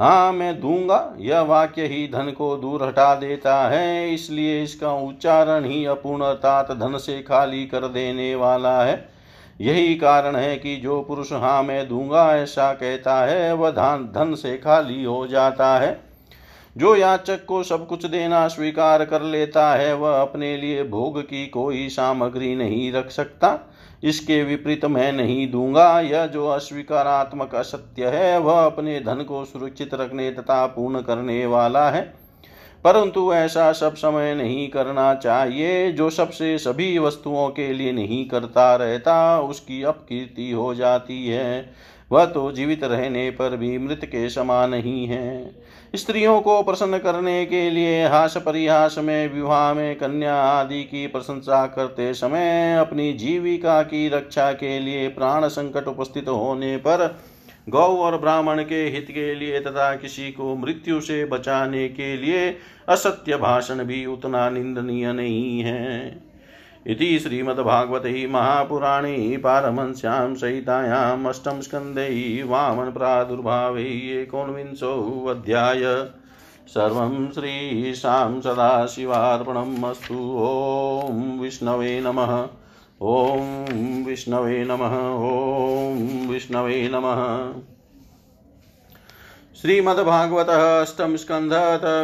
[0.00, 5.64] हाँ मैं दूँगा, यह वाक्य ही धन को दूर हटा देता है, इसलिए इसका उच्चारण
[5.64, 8.94] ही अपूर्ण अर्थात धन से खाली कर देने वाला है।
[9.60, 14.56] यही कारण है कि जो पुरुष हाँ मैं दूँगा, ऐसा कहता है, वह धन से
[14.56, 16.11] खाली हो जाता है।
[16.76, 21.46] जो याचक को सब कुछ देना स्वीकार कर लेता है, वह अपने लिए भोग की
[21.46, 23.72] कोई सामग्री नहीं रख सकता।
[24.04, 29.94] इसके विपरीत मैं नहीं दूँगा। यह जो अस्वीकारात्मक असत्य है, वह अपने धन को सुरक्षित
[29.94, 32.14] रखने तथा पूर्ण करने वाला है।
[32.84, 38.76] परंतु ऐसा सब समय नहीं करना चाहिए। जो सबसे सभी वस्तुओं के लिए नहीं करता
[38.76, 41.72] रहता, उसकी अपकीर्ति हो जाती है।
[42.12, 45.62] वह तो जीवित रहने पर भी मृत के समान ही है।
[45.94, 51.66] स्त्रियों को प्रसन्न करने के लिए हास परिहास में, विवाह में कन्या आदि की प्रशंसा
[51.66, 57.20] करते समय अपनी जीविका की रक्षा के लिए प्राण संकट उपस्थित होने पर
[57.68, 62.48] गौ और ब्राह्मण के हित के लिए तथा किसी को मृत्यु से बचाने के लिए
[62.88, 66.31] असत्य भाषण भी उतना निंदनीय नहीं है।
[66.86, 73.84] इति श्रीमद्भागवते महापुराणे पारमंस्यां सहितायाम् अष्टम स्कन्धे वामनप्रादुर्भावे
[74.22, 76.08] एकोनविंशोऽध्याय
[76.68, 82.48] सर्वं श्रीशां सदाशिवार्पणम् अस्तु। ॐ विष्णवे नमः।
[83.02, 87.52] ॐ विष्णवे नमः। ॐ विष्णवे नमः।
[89.62, 91.52] श्रीमद्भागवत अष्टम स्कंध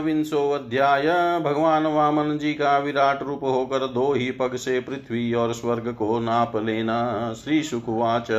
[0.04, 1.06] विंशो अध्याय
[1.40, 6.18] भगवान वामन जी का विराट रूप होकर दो ही पग से पृथ्वी और स्वर्ग को
[6.18, 8.30] नाप लेना श्री सुकुवाच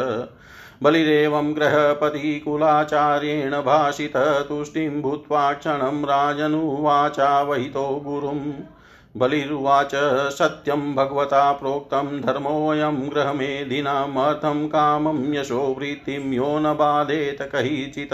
[0.84, 8.51] बलिरेवं ग्रहपतिकुलाचार्येण भाषित तुष्टिं भूत्वा क्षणं राजनुवाचा वहितो गुरुम्।
[9.18, 9.91] बलिरुवाच,
[10.32, 18.14] सत्यं भगवता प्रोक्तं धर्मोऽयं गृहमेधिनामर्थं कामं यशो वृत्तिं यो न बाधेत कहीचित्।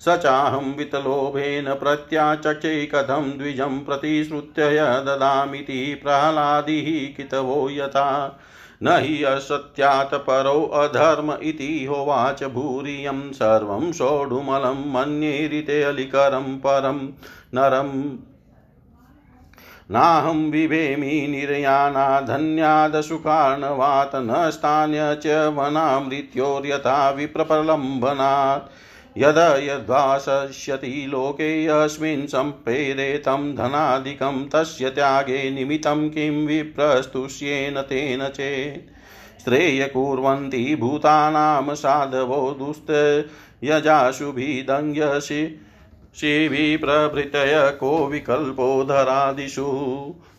[0.00, 8.40] स चाहं वितलोभेन प्रत्याचक्षे कथं द्विजं प्रतिश्रुत्य ददामिति प्रह्लादिः कितवो यथा।
[8.82, 16.98] न हि असत्यात् परो अधर्म इति होवाच भूरियं, सर्वं सोढुमलं मन्येरिते अलिकरं परं
[17.54, 18.27] नरम्
[19.90, 28.70] नाहं बिभेमि निर्यानाधन्यादशुकार्णवात् न स्थान्य च वनामृत्योर्यथा विप्रप्रलम्बनात्।
[29.18, 38.98] यद यद्वासष्यति लोके यस्मिन् सम्प्रेरे तं धनादिकं तस्य त्यागे निमित्तं किं विप्रस्तुष्येन तेन चेत्।
[39.44, 42.86] श्रेय कुर्वन्ति भूतानां साधवो दुस्त
[43.64, 45.60] यजाशुभिदङ्ग्यसि
[46.16, 49.66] शिविप्रभृतय को विकल्पो धरादिषु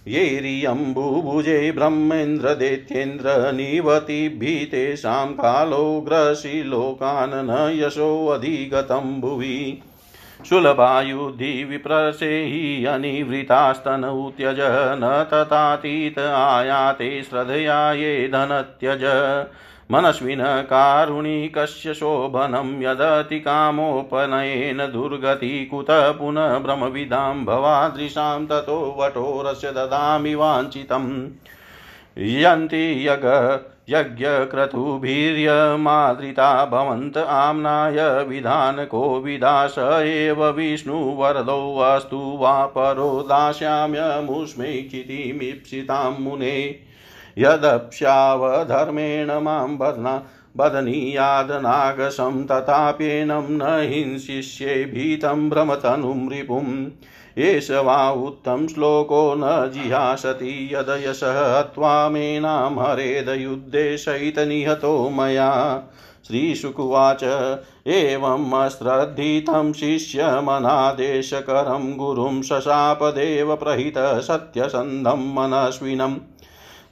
[0.07, 9.81] येरियम्बुभुजे ब्रह्मेन्द्रदैत्येन्द्र निवतिभिः तेषां कालोग्रशिलोकान् न यशोऽधिगतं भुवि
[10.49, 11.81] सुलभायुधि
[12.23, 14.57] हि अनिवृतास्तनौ त्यज
[14.99, 19.01] न तथातीत आयाते श्रद्धया ये धनत्यज।
[19.91, 31.27] मनस्विन कारुणिकस्य शोभनं यदति कामोपनयेन दुर्गति कुतः पुनः भ्रमविदां भवादृशां ततो वटोरस्य ददामि वाञ्छितम्
[32.17, 46.88] यन्ति यग यज्ञक्रतुभिर्यमादृता भवन्त आम्नाय विधानको विदास एव विष्णुवरदोऽस्तु वा परो दास्याम्यमुष्मै क्षितिमीप्सितां मुने।
[47.39, 50.23] यदप्स्यावधर्मेण माँ बध्ना
[50.57, 56.85] बधनीयादनागसं तथाप्येनं न हिंसिष्ये भीतं भ्रमतनुं रिपुम्
[57.37, 65.83] एष वा उत्तम श्लोको न जिहासति, यदयशः त्वामेनां हरेदयुद्धे सहितनिहतो मया।
[66.27, 67.23] श्रीशुकुवाच
[67.87, 76.15] एवम् अश्रद्धितं शिष्यमनादेशकरं गुरुं शशापदेव प्रहितः सत्यसन्धं मनस्विनम्।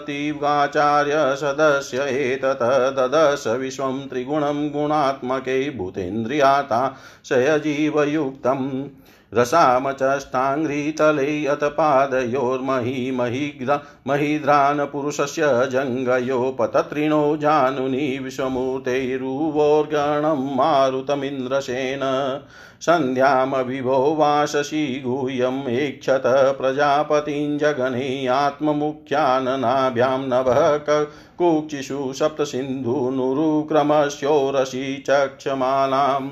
[1.34, 8.84] सदस्य एतत्। ददश विश्वं त्रिगुणं गुणात्मके भूतेन्द्रियाता। शयजीवयुक्तम्
[9.34, 13.10] रसामचष्टाङ्घ्रितले अथ पादयोर्मही
[14.06, 22.00] महिद्रान् पुरुषस्य जङ्गयोपतत्रिणो जानुनि विश्वमूर्तैरुवोर्गणं मारुतमिन्द्रसेन।
[22.80, 30.96] सन्ध्यामविभो वाशसि गुह्यम् ऐक्षत प्रजापतिं जगने आत्ममुख्याननाभ्यां नभः
[31.38, 36.30] कुक्षिषु सप्तसिन्धुनुरुक्रमस्योरसि चक्षमालाम्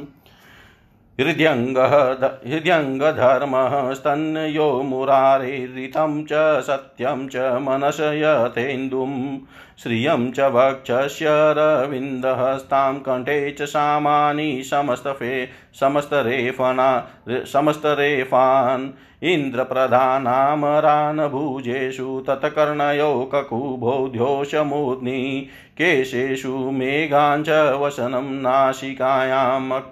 [1.21, 9.39] हृद्यङ्गः हृद्यङ्गधर्मः स्तन्यो मुरारेरितं च सत्यं च मनशयतेन्दुं
[9.83, 15.49] श्रियं च वक्षस्य रविन्दहस्तां कण्ठे च सामानि समस्तफे,
[15.81, 18.89] समस्तरेफना, समस्तरेफान्
[19.25, 25.49] इन्द्रप्रधानामरान् भुजेषु तत्कर्णयो ककुभोध्योषमूर्ध्नि
[25.79, 29.83] केशेषु मेघाञ्च वसनं नासिकायाम्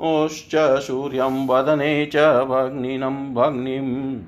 [0.00, 2.16] ओश्च सूर्यं वदने च
[2.48, 4.20] भग्निनं भग्निम्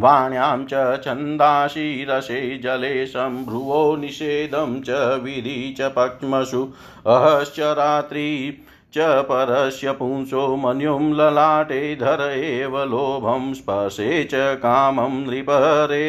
[0.00, 6.62] वाण्यां च छन्दाशिरसे जले सम्भ्रुवो निषेधं च विधि च पक्ष्मसु
[7.06, 8.26] अहश्च रात्रि
[8.96, 16.02] च परस्य पुंसो मन्युं ललाटे धर एव लोभं स्पर्शे च कामं नृपरेतसोऽम्बः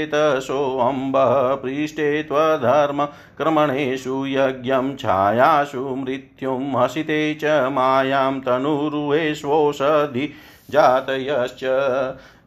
[1.64, 10.28] पृष्ठे त्वधर्मक्रमणेषु यज्ञं छायासु मृत्युं हसिते च मायां तनुरुहेष्वोषधि
[10.72, 11.64] जातयश्च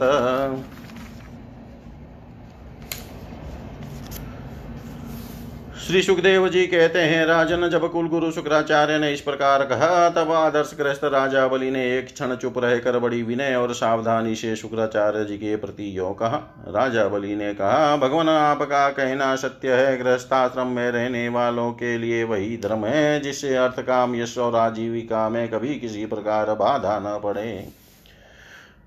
[5.88, 10.32] श्री सुखदेव जी कहते हैं, राजन, जब कुल गुरु शुक्राचार्य ने इस प्रकार कहा, तब
[10.32, 15.24] आदर्श ग्रस्त राजा बलि ने एक क्षण चुप रहकर बड़ी विनय और सावधानी से शुक्राचार्य
[15.26, 16.38] जी के प्रति यो कहा।
[16.68, 22.24] राजा बलि ने कहा, भगवान, आपका कहना सत्य है, गृहस्थाश्रम में रहने वालों के लिए
[22.24, 27.20] वही धर्म है, जिससे अर्थ काम यश और आजीविका में कभी किसी प्रकार बाधा न
[27.24, 27.87] पड़े।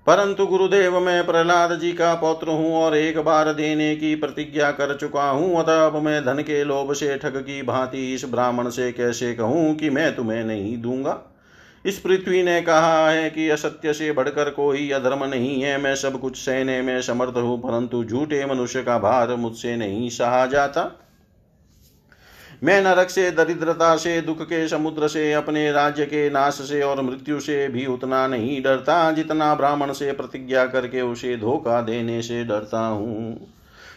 [0.07, 4.95] परंतु गुरुदेव, मैं प्रहलाद जी का पौत्र हूँ और एक बार देने की प्रतिज्ञा कर
[4.95, 8.91] चुका हूँ। अतः अब मैं धन के लोभ से, ठग की भांति इस ब्राह्मण से
[8.91, 11.17] कैसे कहूँ कि मैं तुम्हें नहीं दूँगा?
[11.85, 16.19] इस पृथ्वी ने कहा है कि असत्य से बढ़कर कोई अधर्म नहीं है। मैं सब
[16.19, 20.91] कुछ सहने में समर्थ हूँ, परंतु झूठे मनुष्य का भार मुझसे नहीं सहा जाता।
[22.61, 27.01] मैं नरक से दरिद्रता से, दुख के, समुद्र से, अपने राज्य के नाश से और
[27.01, 32.43] मृत्यु से भी उतना नहीं डरता, जितना ब्राह्मण से प्रतिज्ञा करके उसे धोखा देने से
[32.43, 33.47] डरता हूँ।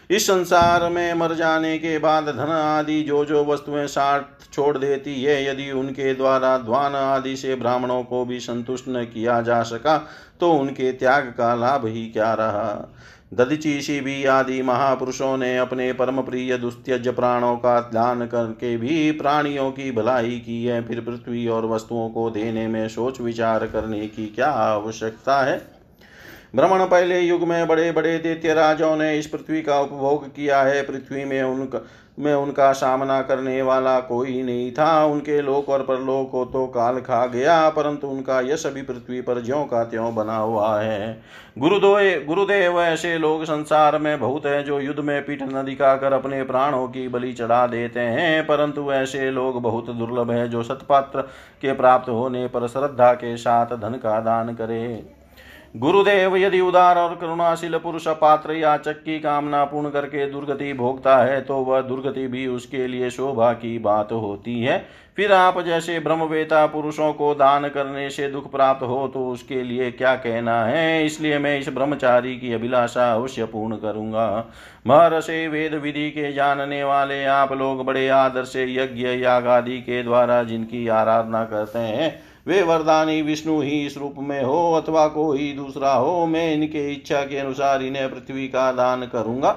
[0.09, 5.23] इस संसार में मर जाने के बाद धन आदि जो जो वस्तुएँ साथ छोड़ देती
[5.23, 9.97] है, यदि उनके द्वारा ध्वान आदि से ब्राह्मणों को भी संतुष्ट न किया जा सका
[10.39, 12.93] तो उनके त्याग का लाभ ही क्या रहा?
[13.35, 19.71] दधिचीशी भी आदि महापुरुषों ने अपने परम प्रिय दुस्त्यज प्राणों का ध्यान करके भी प्राणियों
[19.71, 24.27] की भलाई की है। फिर पृथ्वी और वस्तुओं को देने में सोच विचार करने की
[24.27, 25.61] क्या आवश्यकता है?
[26.55, 30.81] भ्रमण पहले युग में बड़े बड़े दैत्य राजाओं ने इस पृथ्वी का उपभोग किया है।
[30.81, 31.77] पृथ्वी में उनका
[32.17, 36.99] में उनका सामना करने वाला कोई नहीं था। उनके लोक और परलोक को तो काल
[36.99, 41.21] खा गया, परंतु उनका यश अभी पृथ्वी पर ज्यो का त्यों बना हुआ है।
[41.57, 41.93] गुरुदो
[42.25, 46.87] गुरुदेव, ऐसे लोग संसार में बहुत है जो युद्ध में पीठ न दिखाकर अपने प्राणों
[46.87, 51.21] की बलि चढ़ा देते हैं, परंतु ऐसे लोग बहुत दुर्लभ हैं जो सतपात्र
[51.61, 55.14] के प्राप्त होने पर श्रद्धा के साथ धन का दान करे।
[55.75, 61.39] गुरुदेव, यदि उदार और करुणाशील पुरुष पात्र याचक की कामना पूर्ण करके दुर्गति भोगता है
[61.41, 64.77] तो वह दुर्गति भी उसके लिए शोभा की बात होती है।
[65.17, 69.89] फिर आप जैसे ब्रह्मवेता पुरुषों को दान करने से दुख प्राप्त हो तो उसके लिए
[69.91, 71.05] क्या कहना है?
[71.05, 74.27] इसलिए मैं इस ब्रह्मचारी की अभिलाषा अवश्य पूर्ण करूँगा।
[74.87, 80.01] महर्षि वेद विधि के जानने वाले आप लोग बड़े आदर से यज्ञ याग आदि के
[80.03, 82.13] द्वारा जिनकी आराधना करते हैं
[82.45, 87.21] वे वरदानी विष्णु ही इस रूप में हो अथवा कोई दूसरा हो, मैं इनके इच्छा
[87.21, 89.55] के अनुसार इन्हें पृथ्वी का दान करूँगा।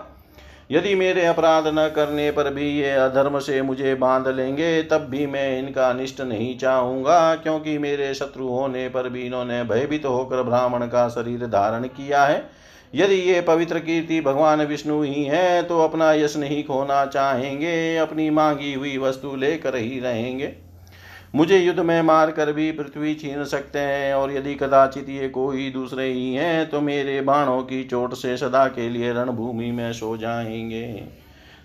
[0.70, 5.26] यदि मेरे अपराध न करने पर भी ये अधर्म से मुझे बाँध लेंगे, तब भी
[5.26, 10.42] मैं इनका अनिष्ट नहीं चाहूँगा, क्योंकि मेरे शत्रु होने पर भी इन्होंने भयभीत तो होकर
[10.42, 12.42] ब्राह्मण का शरीर धारण किया है।
[12.94, 18.30] यदि ये पवित्र कीर्ति भगवान विष्णु ही है तो अपना यश नहीं खोना चाहेंगे, अपनी
[18.30, 20.54] मांगी हुई वस्तु लेकर ही रहेंगे।
[21.38, 25.70] मुझे युद्ध में मार कर भी पृथ्वी छीन सकते हैं, और यदि कदाचित ये कोई
[25.70, 30.16] दूसरे ही हैं तो मेरे बाणों की चोट से सदा के लिए रणभूमि में सो
[30.16, 31.04] जाएँगे।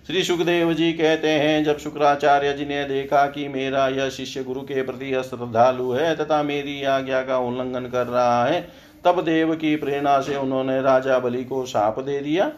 [0.07, 4.61] श्री सुखदेव जी कहते हैं, जब शुक्राचार्य जी ने देखा कि मेरा यह शिष्य गुरु
[4.61, 8.61] के प्रति श्रद्धालु है तथा मेरी आज्ञा का उल्लंघन कर रहा है,
[9.05, 12.51] तब देव की प्रेरणा से उन्होंने राजा बलि को साप दे दिया।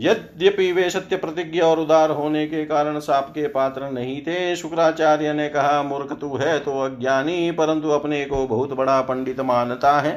[0.00, 5.32] यद्यपि वे सत्य प्रतिज्ञ और उदार होने के कारण साप के पात्र नहीं थे, शुक्राचार्य
[5.32, 10.12] ने कहा, मूर्ख तू है तो अज्ञानी, परंतु अपने को बहुत बड़ा पंडित मानता है।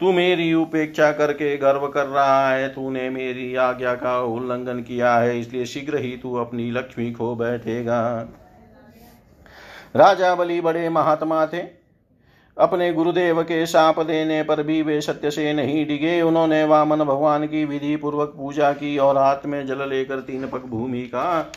[0.00, 5.40] तू मेरी उपेक्षा करके गर्व कर रहा है, तूने मेरी आज्ञा का उल्लंघन किया है,
[5.40, 8.28] इसलिए शीघ्र ही तू अपनी लक्ष्मी खो बैठेगा।
[9.96, 11.77] राजा बलि बड़े महात्मा थे।
[12.58, 17.46] अपने गुरुदेव के साप देने पर भी वे सत्य से नहीं डिगे। उन्होंने वामन भगवान
[17.46, 21.52] की विधि पूर्वक पूजा की और हाथ में जल लेकर तीन पक भूमि का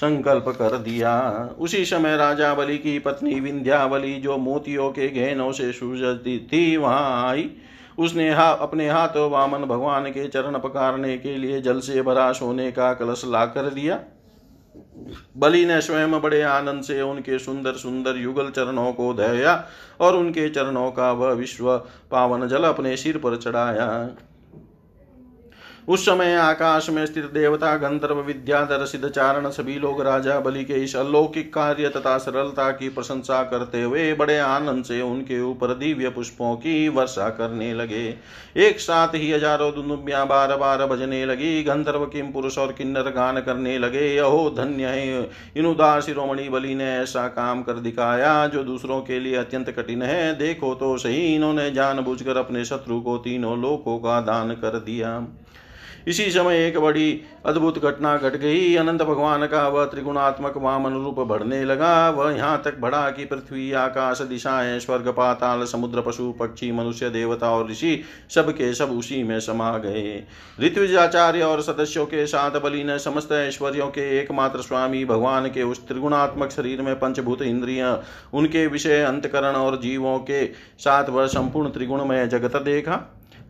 [0.00, 1.20] संकल्प कर दिया।
[1.58, 7.28] उसी समय राजा बलि की पत्नी विंध्यावली जो मोतियों के गहनों से सुजती थी, वहाँ
[7.28, 7.50] आई।
[7.98, 12.72] उसने हा, अपने हाथों वामन भगवान के चरण पकारने के लिए जल से भरा सोने
[12.72, 14.00] का कलश ला कर दिया।
[15.36, 19.64] बलि ने स्वयं बड़े आनंद से उनके सुंदर सुंदर युगल चरणों को दया
[20.00, 21.76] और उनके चरणों का वह विश्व
[22.10, 23.86] पावन जल अपने सिर पर चढ़ाया।
[25.88, 30.74] उस समय आकाश में स्थित देवता, गंधर्व, विद्याधर सिद्ध चारण सभी लोग राजा, बलि के
[30.74, 36.08] इस अलौकिक कार्य तथा सरलता की प्रशंसा करते हुए बड़े आनंद से उनके ऊपर दिव्य
[36.08, 38.04] पुष्पों की वर्षा करने लगे।
[38.58, 43.40] एक साथ ही हज़ारों दुनुबिया बार बार बजने लगी। गंधर्व, किम पुरुष और किन्नर गान
[43.40, 48.64] करने लगे। अहो, धन्य है। इन उदार शिरोमणि बलि ने ऐसा काम कर दिखाया जो
[48.64, 53.60] दूसरों के लिए अत्यंत कठिन है। देखो तो सही, इन्होंने जानबूझकर अपने शत्रु को तीनों
[53.62, 55.18] लोकों का दान कर दिया।
[56.08, 61.20] इसी समय एक बड़ी अद्भुत घटना घट गई। अनंत भगवान का वह त्रिगुणात्मक वामन रूप
[61.20, 66.72] बढ़ने लगा। वह यहाँ तक बढ़ा कि पृथ्वी, आकाश, दिशाएँ, स्वर्ग, पाताल, समुद्र, पशु, पक्षी,
[66.72, 70.22] मनुष्य, देवता और ऋषि सब के सब उसी में समा गए।
[70.60, 75.86] ऋत्विजाचार्य और सदस्यों के साथ बलि ने समस्त ऐश्वर्यों के एकमात्र स्वामी भगवान के उस
[75.88, 77.98] त्रिगुणात्मक शरीर में पंचभूत इंद्रिय,
[78.34, 80.46] उनके विषय, अंतकरण और जीवों के
[80.78, 83.00] साथ वह संपूर्ण त्रिगुण में जगत देखा।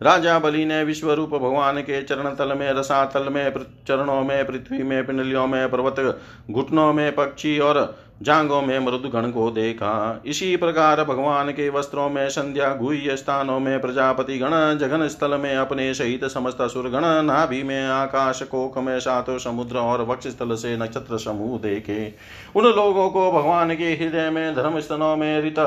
[0.01, 3.53] राजा बलि ने विश्व रूप भगवान के चरण तल में, रसातल में
[3.87, 6.19] चरणों में, पृथ्वी में, पिंडलियों में, पर्वत,
[6.51, 12.29] घुटनों में, पक्षी और जांगों में मृदगण को देखा। इसी प्रकार भगवान के वस्त्रों में
[12.29, 17.87] संध्या गुह्य स्थानों में प्रजापति गण, जघन स्थल में अपने सहित समस्त सुरगण नाभि में
[17.87, 22.13] आकाश, कोख में सातों समुद्र और वक्ष स्थल से नक्षत्र समूह देखे।
[22.55, 25.59] उन लोगों को भगवान के हृदय में, धर्म स्थलों में, रित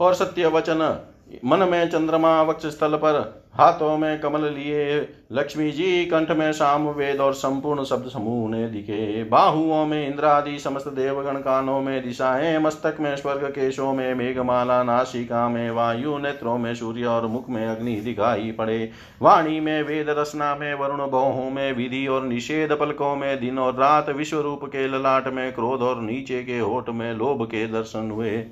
[0.00, 1.06] और सत्य वचन
[1.44, 5.00] मन में चंद्रमा वक्ष स्थल पर, हाथों में कमल लिए,
[5.32, 10.58] लक्ष्मी जी कंठ में शाम वेद और संपूर्ण शब्द समूह ने दिखे बाहुओं में इंद्रादि,
[10.58, 16.58] समस्त देवगण कानों में दिशाएँ, मस्तक में स्वर्ग केशों में मेघमाला, नासिका में वायु, नेत्रों
[16.58, 18.90] में सूर्य और मुख में अग्नि दिखाई पड़े।
[19.22, 23.74] वाणी में वेद रसना में वरुण बहु में विधि और निषेध पलकों में दिन और
[23.74, 28.10] रात विश्व रूप के ललाट में क्रोध और नीचे के होठ में लोभ के दर्शन
[28.10, 28.44] हुए।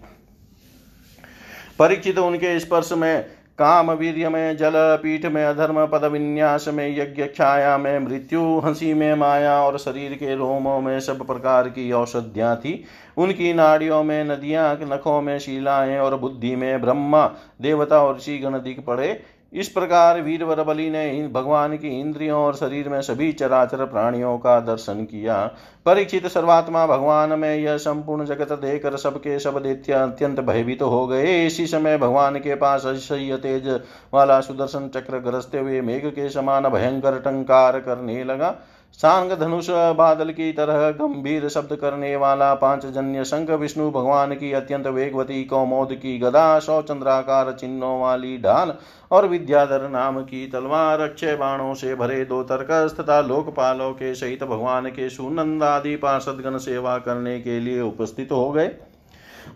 [1.78, 3.26] परीक्षित उनके स्पर्श में
[3.58, 8.94] काम वीर्य में जल पीठ में, अधर्म पद विन्यास में, यज्ञ, छाया में, मृत्यु, हँसी
[8.94, 12.84] में, माया और शरीर के रोमों में सब प्रकार की औषधियाँ थी।
[13.16, 17.26] उनकी नाड़ियों में नदियाँ, नखों में शिलाएँ और बुद्धि में ब्रह्मा,
[17.62, 19.22] देवता और ऋषि गण दिख पड़े।
[19.52, 24.58] इस प्रकार वीरवर बलि ने भगवान की इंद्रियों और शरीर में सभी चराचर प्राणियों का
[24.60, 25.36] दर्शन किया।
[25.86, 31.06] परीक्षित सर्वात्मा भगवान में यह संपूर्ण जगत देकर सबके सब दैत्य अत्यंत भयभीत तो हो
[31.06, 33.68] गए। इसी समय भगवान के पास अशय तेज
[34.14, 38.54] वाला सुदर्शन चक्र ग्रस्ते हुए मेघ के समान भयंकर टंकार करने लगा।
[38.92, 44.52] सांग धनुष बादल की तरह गंभीर शब्द करने वाला पाँच जन्य शंख विष्णु भगवान की
[44.52, 48.74] अत्यंत वेगवती कौमोद की गदा सौ चंद्राकार चिन्हों वाली ढाल
[49.10, 54.44] और विद्याधर नाम की तलवार अक्षय बाणों से भरे दो तर्कस तथा लोकपालों के सहित
[54.44, 58.70] भगवान के सुनंद सुनंदादि पार्षदगण सेवा करने के लिए उपस्थित हो गए।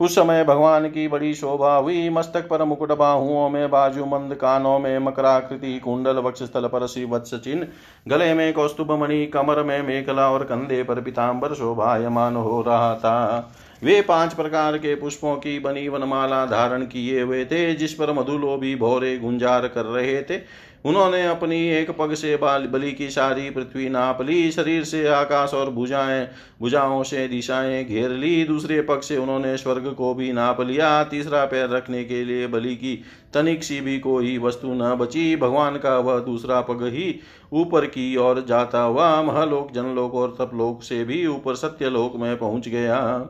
[0.01, 4.79] उस समय भगवान की बड़ी शोभा हुई। मस्तक पर मुकुट बाहुओं में बाजू मंद कानों
[4.79, 7.67] में, मकराकृति कुंडल वक्ष स्थल पर वत्स चिन्ह।
[8.09, 13.53] गले में कौस्तुभ मणि कमर में मेखला और कंधे पर पिताम्बर शोभायमान हो रहा था।
[13.85, 18.77] वे पाँच प्रकार के पुष्पों की बनी वनमाला धारण किए हुए थे, जिस पर मधुलोभी
[18.77, 20.37] भोरे गुंजार कर रहे थे।
[20.85, 25.71] उन्होंने अपनी एक पग से बलि की सारी पृथ्वी नाप ली, शरीर से आकाश और
[25.71, 26.29] भुजाएँ
[26.61, 31.45] भुजाओं से दिशाएँ घेर ली। दूसरे पग से उन्होंने स्वर्ग को भी नाप लिया। तीसरा
[31.45, 33.05] पैर रखने के लिए बलि की
[33.35, 37.21] तनिक सी भी कोई वस्तु न बची। भगवान का वह दूसरा पग ही
[37.53, 42.69] ऊपर की ओर जाता हुआ महलोक, जनलोक और तपलोक से भी ऊपर सत्यलोक में पहुँच
[42.69, 43.29] गया।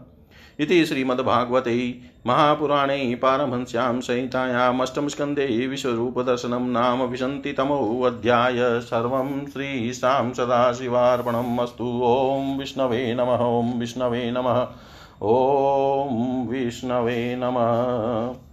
[0.62, 13.38] इति श्रीमद्भागवते महापुराणे पारमहंस्यां संहितायामष्टमस्कन्धे विश्वरूपदर्शनं नाम विशन्तितमोऽध्याय। सर्वं श्रीशां सदाशिवार्पणम् अस्तु। ॐ विष्णवे नमः,
[13.38, 14.68] ॐ विष्णवे नमः,
[15.22, 18.51] ॐ विष्णवे नमः।